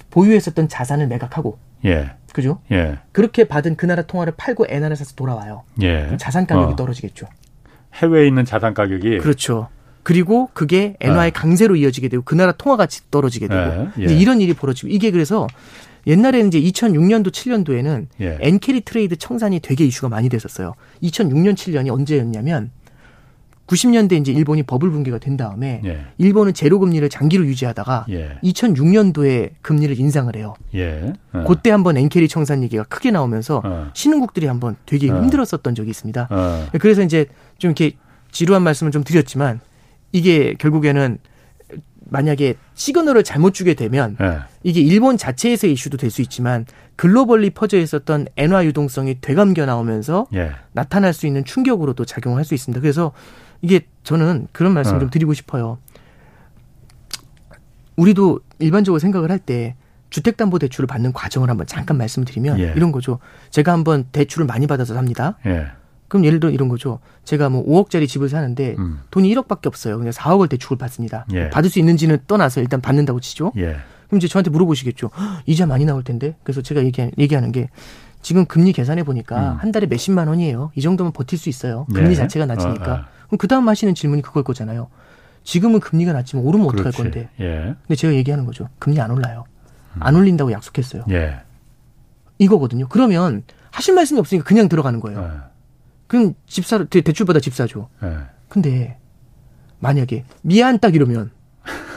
[0.10, 2.12] 보유했었던 자산을 매각하고 예.
[2.34, 2.60] 그죠?
[2.72, 3.00] 예.
[3.12, 5.64] 그렇게 받은 그 나라 통화를 팔고 엔화를 사서 돌아와요.
[5.82, 6.18] 예.
[6.20, 6.76] 자산 가격이 어.
[6.76, 7.28] 떨어지겠죠.
[7.96, 9.70] 해외에 있는 자산 가격이 그렇죠.
[10.04, 11.34] 그리고 그게 엔화의 어.
[11.34, 14.08] 강세로 이어지게 되고 그 나라 통화 가치 떨어지게 되고 예.
[14.08, 14.14] 예.
[14.14, 15.48] 이런 일이 벌어지고 이게 그래서
[16.06, 18.38] 옛날에는 이제 2006년도 7년도에는 예.
[18.40, 20.74] 엔캐리 트레이드 청산이 되게 이슈가 많이 됐었어요.
[21.04, 22.72] 2006년 7년이 언제였냐면
[23.68, 26.06] 90년대 이제 일본이 버블 붕괴가 된 다음에 예.
[26.18, 28.38] 일본은 제로 금리를 장기로 유지하다가 예.
[28.44, 30.56] 2006년도에 금리를 인상을 해요.
[30.74, 31.14] 예.
[31.34, 31.44] 어.
[31.48, 33.90] 그때 한번 엔캐리 청산 얘기가 크게 나오면서 어.
[33.94, 35.22] 신흥국들이 한번 되게 어.
[35.22, 36.28] 힘들었었던 적이 있습니다.
[36.32, 36.68] 어.
[36.80, 37.26] 그래서 이제
[37.58, 37.98] 좀 이렇게
[38.32, 39.60] 지루한 말씀을 좀 드렸지만
[40.12, 41.18] 이게 결국에는
[42.10, 44.38] 만약에 시그널을 잘못 주게 되면 네.
[44.64, 46.66] 이게 일본 자체에서의 이슈도 될 수 있지만
[46.96, 50.52] 글로벌리 퍼져 있었던 엔화 유동성이 되감겨 나오면서 예.
[50.72, 52.80] 나타날 수 있는 충격으로도 작용할 수 있습니다.
[52.80, 53.12] 그래서
[53.62, 55.00] 이게 저는 그런 말씀 어.
[55.00, 55.78] 좀 드리고 싶어요.
[57.96, 59.76] 우리도 일반적으로 생각을 할 때
[60.10, 62.74] 주택담보대출을 받는 과정을 한번 잠깐 말씀드리면 예.
[62.76, 63.20] 이런 거죠.
[63.50, 65.38] 제가 한번 대출을 많이 받아서 삽니다.
[65.46, 65.68] 예.
[66.08, 67.00] 그럼 예를 들어 이런 거죠.
[67.26, 69.02] 제가 뭐 5억짜리 집을 사는데 음.
[69.12, 69.98] 돈이 1억밖에 없어요.
[69.98, 71.26] 그냥 4억을 대출을 받습니다.
[71.34, 71.50] 예.
[71.50, 73.52] 받을 수 있는지는 떠나서 일단 받는다고 치죠.
[73.58, 73.76] 예.
[74.08, 75.10] 그럼 이제 저한테 물어보시겠죠.
[75.46, 76.36] 이자 많이 나올 텐데.
[76.44, 77.70] 그래서 제가 얘기, 얘기하는 게
[78.28, 79.58] 지금 금리 계산해 보니까 음.
[79.60, 80.74] 한 달에 몇십만 원이에요.
[80.76, 81.86] 이 정도면 버틸 수 있어요.
[81.94, 82.16] 금리 네.
[82.16, 82.92] 자체가 낮으니까.
[82.92, 83.06] 어, 어.
[83.28, 84.90] 그럼 그 다음 하시는 질문이 그걸 거잖아요.
[85.46, 87.30] 지금은 금리가 낮지만 오르면 어떡할 건데.
[87.40, 87.74] 예.
[87.84, 88.68] 근데 제가 얘기하는 거죠.
[88.80, 89.46] 금리 안 올라요.
[89.96, 90.04] 음.
[90.04, 91.06] 안 올린다고 약속했어요.
[91.12, 91.38] 예.
[92.38, 92.90] 이거거든요.
[92.90, 95.22] 그러면 하실 말씀이 없으니까 그냥 들어가는 거예요.
[95.24, 95.48] 예.
[96.08, 97.88] 그럼 집사 대출받아 집 사죠.
[98.04, 98.18] 예.
[98.50, 98.98] 근데
[99.80, 101.32] 만약에 미안 딱 이러면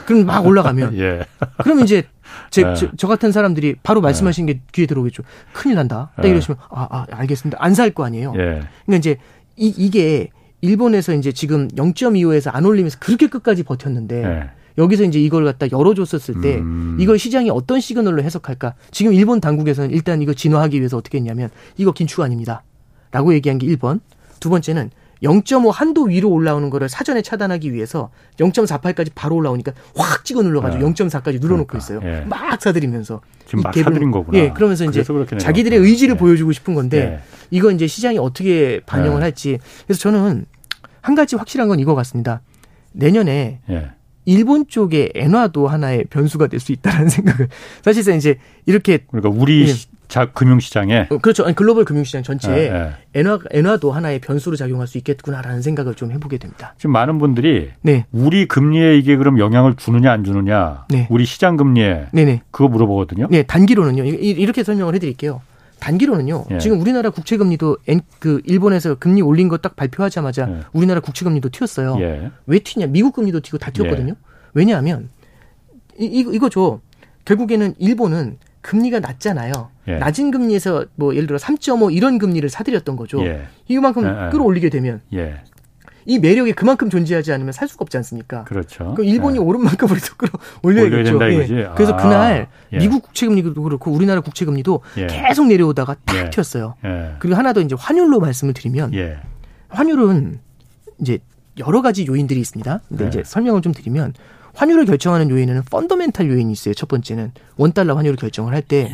[0.06, 1.26] 그럼 막 올라가면 예.
[1.64, 2.04] 그럼 이제
[2.50, 2.74] 제, 예.
[2.74, 5.22] 저, 저, 같은 사람들이 바로 말씀하신 게 귀에 들어오겠죠.
[5.52, 6.10] 큰일 난다.
[6.16, 6.30] 딱 예.
[6.30, 7.58] 이러시면 아, 아 알겠습니다.
[7.60, 8.32] 안 살 거 아니에요.
[8.36, 8.60] 예.
[8.86, 9.16] 그러니까 이제
[9.56, 10.30] 이, 이게
[10.62, 14.50] 일본에서 이제 지금 0.25에서 안 올리면서 그렇게 끝까지 버텼는데 예.
[14.78, 16.96] 여기서 이제 이걸 갖다 열어줬었을 때 음.
[17.00, 18.74] 이걸 시장이 어떤 시그널로 해석할까?
[18.90, 22.62] 지금 일본 당국에서는 일단 이거 진화하기 위해서 어떻게 했냐면 이거 긴축 아닙니다.
[23.10, 24.00] 라고 얘기한 게 1번.
[24.38, 24.90] 두 번째는
[25.22, 30.92] 0.5 한도 위로 올라오는 거를 사전에 차단하기 위해서 0.48까지 바로 올라오니까 확 찍어 눌러가지고 네.
[30.92, 31.78] 0.4까지 눌러놓고 그러니까.
[31.78, 32.00] 있어요.
[32.04, 32.24] 예.
[32.24, 33.20] 막 사들이면서.
[33.46, 34.38] 지금 막 개불, 사들인 거구나.
[34.38, 35.04] 예, 그러면서 이제
[35.38, 36.18] 자기들의 의지를 예.
[36.18, 37.20] 보여주고 싶은 건데 예.
[37.50, 39.22] 이거 이제 시장이 어떻게 반영을 예.
[39.24, 39.58] 할지.
[39.86, 40.46] 그래서 저는
[41.02, 42.40] 한 가지 확실한 건 이거 같습니다.
[42.92, 43.90] 내년에 예.
[44.24, 47.48] 일본 쪽의 엔화도 하나의 변수가 될 수 있다라는 생각을
[47.82, 49.74] 사실상 이제 이렇게 그러니까 우리 예.
[50.10, 51.44] 자 금융시장에 어, 그렇죠.
[51.44, 52.90] 아니, 글로벌 금융시장 전체에 예, 예.
[53.14, 56.74] 엔화 엔화도 하나의 변수로 작용할 수 있겠구나라는 생각을 좀 해보게 됩니다.
[56.78, 58.04] 지금 많은 분들이 네.
[58.10, 61.06] 우리 금리에 이게 그럼 영향을 주느냐 안 주느냐, 네.
[61.10, 62.42] 우리 시장 금리에 네네.
[62.50, 63.28] 그거 물어보거든요.
[63.30, 64.02] 네, 단기로는요.
[64.04, 65.42] 이렇게 설명을 해드릴게요.
[65.78, 66.44] 단기로는요.
[66.50, 66.58] 예.
[66.58, 67.78] 지금 우리나라 국채 금리도
[68.18, 70.60] 그 일본에서 금리 올린 거 딱 발표하자마자 예.
[70.72, 71.96] 우리나라 국채 금리도 튀었어요.
[72.00, 72.30] 예.
[72.46, 72.86] 왜 튀냐?
[72.88, 74.10] 미국 금리도 튀고 다 튀었거든요.
[74.12, 74.16] 예.
[74.54, 75.08] 왜냐하면
[75.98, 76.80] 이, 이 이거죠.
[77.24, 79.52] 결국에는 일본은 금리가 낮잖아요.
[79.88, 79.98] 예.
[79.98, 83.24] 낮은 금리에서 뭐 예를 들어 3.5 이런 금리를 사들였던 거죠.
[83.24, 83.46] 예.
[83.68, 85.00] 이만큼 끌어올리게 되면
[86.06, 88.44] 이 매력이 그만큼 존재하지 않으면 살 수가 없지 않습니까?
[88.44, 88.94] 그렇죠.
[88.94, 89.44] 그 일본이 네.
[89.44, 91.22] 오른 만큼 우리도 끌어올려야겠죠.
[91.54, 91.68] 예.
[91.74, 91.96] 그래서 아.
[91.96, 92.78] 그날 예.
[92.78, 95.06] 미국 국채 금리도 그렇고 우리나라 국채 금리도 예.
[95.06, 96.30] 계속 내려오다가 탁 예.
[96.30, 96.74] 튀었어요.
[96.84, 97.14] 예.
[97.18, 99.18] 그리고 하나 더 이제 환율로 말씀을 드리면 예.
[99.68, 100.40] 환율은
[101.00, 101.18] 이제
[101.58, 102.80] 여러 가지 요인들이 있습니다.
[102.88, 104.14] 근데 이제 설명을 좀 드리면
[104.54, 106.74] 환율을 결정하는 요인에는 펀더멘탈 요인이 있어요.
[106.74, 108.92] 첫 번째는 원달러 환율을 결정을 할때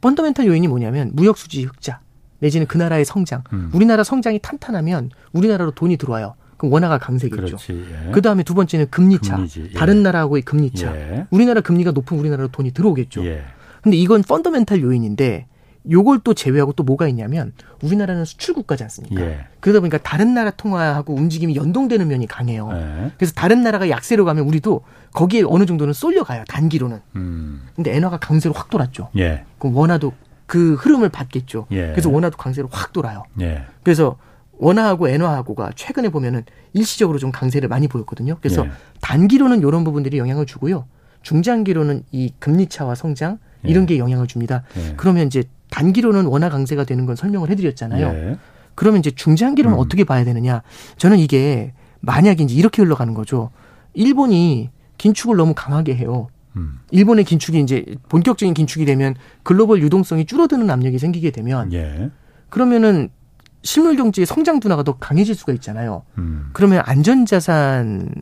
[0.00, 2.00] 펀더멘탈 요인이 뭐냐면 무역 수지 흑자
[2.40, 3.42] 내지는 그 나라의 성장.
[3.52, 3.70] 음.
[3.72, 6.34] 우리나라 성장이 탄탄하면 우리나라로 돈이 들어와요.
[6.56, 7.56] 그럼 원화가 강세겠죠.
[7.70, 8.10] 예.
[8.12, 9.36] 그 다음에 두 번째는 금리 차.
[9.36, 9.78] 금리지, 예.
[9.78, 10.94] 다른 나라하고의 금리차.
[10.96, 11.26] 예.
[11.30, 13.24] 우리나라 금리가 높은 우리나라로 돈이 들어오겠죠.
[13.26, 13.44] 예.
[13.82, 15.46] 근데 이건 펀더멘탈 요인인데
[15.90, 17.52] 요걸 또 제외하고 또 뭐가 있냐면
[17.82, 19.20] 우리나라는 수출 국가지 않습니까?
[19.22, 19.46] 예.
[19.60, 22.70] 그러다 보니까 다른 나라 통화하고 움직임이 연동되는 면이 강해요.
[22.72, 23.12] 예.
[23.16, 26.44] 그래서 다른 나라가 약세로 가면 우리도 거기에 어느 정도는 쏠려가요.
[26.48, 27.00] 단기로는.
[27.16, 27.62] 음.
[27.74, 29.10] 근데 엔화가 강세로 확 돌았죠.
[29.16, 29.44] 예.
[29.58, 30.12] 그럼 원화도
[30.46, 31.66] 그 흐름을 받겠죠.
[31.70, 31.88] 예.
[31.90, 33.24] 그래서 원화도 강세로 확 돌아요.
[33.40, 33.64] 예.
[33.82, 34.16] 그래서
[34.58, 38.36] 원화하고 엔화하고가 최근에 보면은 일시적으로 좀 강세를 많이 보였거든요.
[38.40, 38.70] 그래서 예.
[39.00, 40.86] 단기로는 이런 부분들이 영향을 주고요.
[41.22, 43.86] 중장기로는 이 금리차와 성장 이런 예.
[43.86, 44.62] 게 영향을 줍니다.
[44.76, 44.94] 예.
[44.96, 48.06] 그러면 이제 단기로는 원화 강세가 되는 건 설명을 해드렸잖아요.
[48.06, 48.38] 예.
[48.74, 49.80] 그러면 이제 중장기로는 음.
[49.80, 50.62] 어떻게 봐야 되느냐?
[50.98, 53.50] 저는 이게 만약에 이제 이렇게 흘러가는 거죠.
[53.94, 56.28] 일본이 긴축을 너무 강하게 해요.
[56.56, 56.78] 음.
[56.90, 62.10] 일본의 긴축이 이제 본격적인 긴축이 되면 글로벌 유동성이 줄어드는 압력이 생기게 되면 예.
[62.50, 63.10] 그러면은
[63.62, 66.02] 실물 경제의 성장 둔화가 더 강해질 수가 있잖아요.
[66.18, 66.50] 음.
[66.52, 68.12] 그러면 안전자산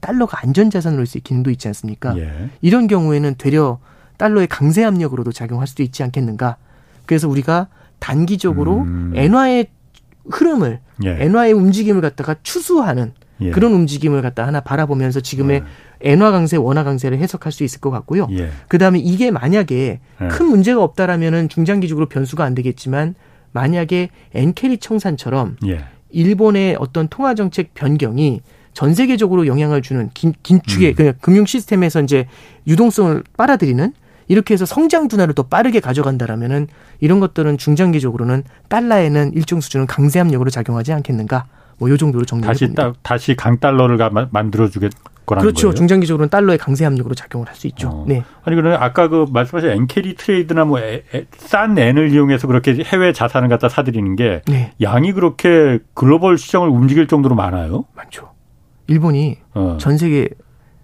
[0.00, 2.16] 달러가 안전자산으로 있을 기능도 있지 않습니까?
[2.18, 2.50] 예.
[2.60, 3.78] 이런 경우에는 되려
[4.18, 6.56] 달러의 강세 압력으로도 작용할 수도 있지 않겠는가?
[7.08, 9.12] 그래서 우리가 단기적으로 음.
[9.16, 9.68] 엔화의
[10.30, 11.16] 흐름을 예.
[11.20, 13.50] 엔화의 움직임을 갖다가 추수하는 예.
[13.50, 15.62] 그런 움직임을 갖다 하나 바라보면서 지금의
[16.04, 16.12] 예.
[16.12, 18.28] 엔화 강세, 원화 강세를 해석할 수 있을 것 같고요.
[18.32, 18.50] 예.
[18.68, 20.28] 그 다음에 이게 만약에 예.
[20.28, 23.14] 큰 문제가 없다라면은 중장기적으로 변수가 안 되겠지만
[23.52, 25.86] 만약에 엔캐리 청산처럼 예.
[26.10, 28.42] 일본의 어떤 통화 정책 변경이
[28.74, 30.94] 전 세계적으로 영향을 주는 긴, 긴축의 음.
[30.94, 32.26] 그 금융 시스템에서 이제
[32.66, 33.94] 유동성을 빨아들이는
[34.28, 36.68] 이렇게 해서 성장 둔화를 더 빠르게 가져간다라면은
[37.00, 41.46] 이런 것들은 중장기적으로는 달러에는 일정 수준은 강세 압력으로 작용하지 않겠는가?
[41.78, 43.98] 뭐 요 정도로 정리해 다시 따, 다시 강달러를
[44.30, 44.90] 만들어 주겠
[45.26, 45.68] 거라는 그렇죠.
[45.68, 45.74] 거예요?
[45.74, 47.88] 중장기적으로는 달러의 강세 압력으로 작용을 할 수 있죠.
[47.88, 48.04] 어.
[48.08, 48.24] 네.
[48.44, 53.68] 아니 그러면 아까 그 말씀하신 엔캐리 트레이드나 뭐 싼 엔을 이용해서 그렇게 해외 자산을 갖다
[53.68, 54.72] 사들이는 게 네.
[54.82, 57.84] 양이 그렇게 글로벌 시장을 움직일 정도로 많아요?
[57.94, 58.30] 많죠.
[58.88, 59.76] 일본이 어.
[59.78, 60.28] 전 세계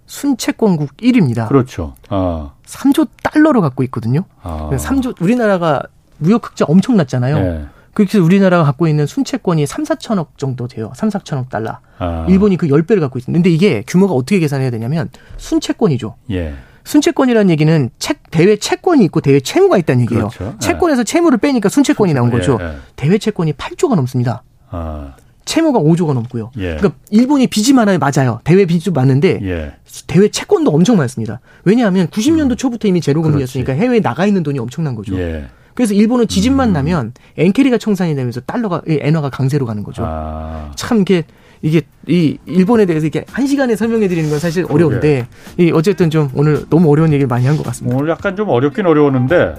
[0.06, 1.48] 순채권국 1위입니다.
[1.48, 1.94] 그렇죠.
[2.10, 2.54] 어.
[2.66, 4.24] 3조 달러로 갖고 있거든요.
[4.42, 4.70] 어.
[4.72, 5.82] 3조 우리나라가
[6.18, 7.38] 무역 흑자 엄청 났잖아요.
[7.38, 7.64] 네.
[7.94, 10.92] 그렇게 우리나라가 갖고 있는 순채권이 3, 4천억 정도 돼요.
[10.96, 11.78] 3, 4천억 달러.
[11.98, 12.26] 아.
[12.28, 13.38] 일본이 그 10배를 갖고 있습니다.
[13.38, 16.16] 근데 이게 규모가 어떻게 계산해야 되냐면 순채권이죠.
[16.32, 16.54] 예.
[16.82, 20.28] 순채권이라는 얘기는 채, 대외 채권이 있고 대외 채무가 있다는 얘기예요.
[20.28, 20.56] 그렇죠.
[20.58, 21.04] 채권에서 예.
[21.04, 22.58] 채무를 빼니까 순채권이 나온 거죠.
[22.60, 22.76] 예, 예.
[22.96, 24.42] 대외 채권이 8조가 넘습니다.
[24.70, 25.14] 아.
[25.44, 26.50] 채무가 5조가 넘고요.
[26.56, 26.76] 예.
[26.76, 27.98] 그러니까 일본이 빚이 많아요.
[27.98, 28.40] 맞아요.
[28.44, 29.72] 대외 빚도 많은데 예.
[30.06, 31.40] 대외 채권도 엄청 많습니다.
[31.64, 32.56] 왜냐하면 90년도 음.
[32.56, 35.16] 초부터 이미 제로금리였으니까 해외에 나가 있는 돈이 엄청난 거죠.
[35.18, 35.46] 예.
[35.74, 36.72] 그래서 일본은 지진만 음.
[36.72, 40.02] 나면 엔캐리가 청산이 되면서 달러가 엔화가 강세로 가는 거죠.
[40.06, 40.70] 아.
[40.76, 41.24] 참 이게
[41.62, 45.26] 이게 이 일본에 대해서 이렇게 한 시간에 설명해 드리는 건 사실 어려운데
[45.58, 47.96] 이 어쨌든 좀 오늘 너무 어려운 얘기를 많이 한 것 같습니다.
[47.96, 49.54] 오늘 약간 좀 어렵긴 어려웠는데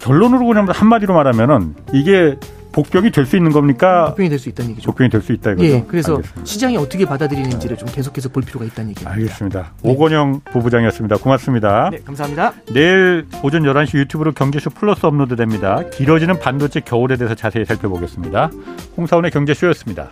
[0.00, 2.36] 결론으로 그냥 한 마디로 말하면은 이게
[2.76, 4.06] 복병이 될 수 있는 겁니까?
[4.08, 4.86] 복병이 될 수 있다는 얘기죠.
[4.90, 5.66] 복병이 될 수 있다 이거죠.
[5.66, 6.44] 예, 그래서 알겠습니다.
[6.44, 9.10] 시장이 어떻게 받아들이는지를 좀 계속해서 볼 필요가 있다는 얘기입니다.
[9.14, 9.72] 알겠습니다.
[9.82, 9.90] 네.
[9.90, 11.16] 오건영 부부장이었습니다.
[11.16, 11.88] 고맙습니다.
[11.90, 12.52] 네, 감사합니다.
[12.74, 15.88] 내일 오전 11시 유튜브로 경제쇼 플러스 업로드됩니다.
[15.90, 18.50] 길어지는 반도체 겨울에 대해서 자세히 살펴보겠습니다.
[18.98, 20.10] 홍사원의 경제쇼였습니다.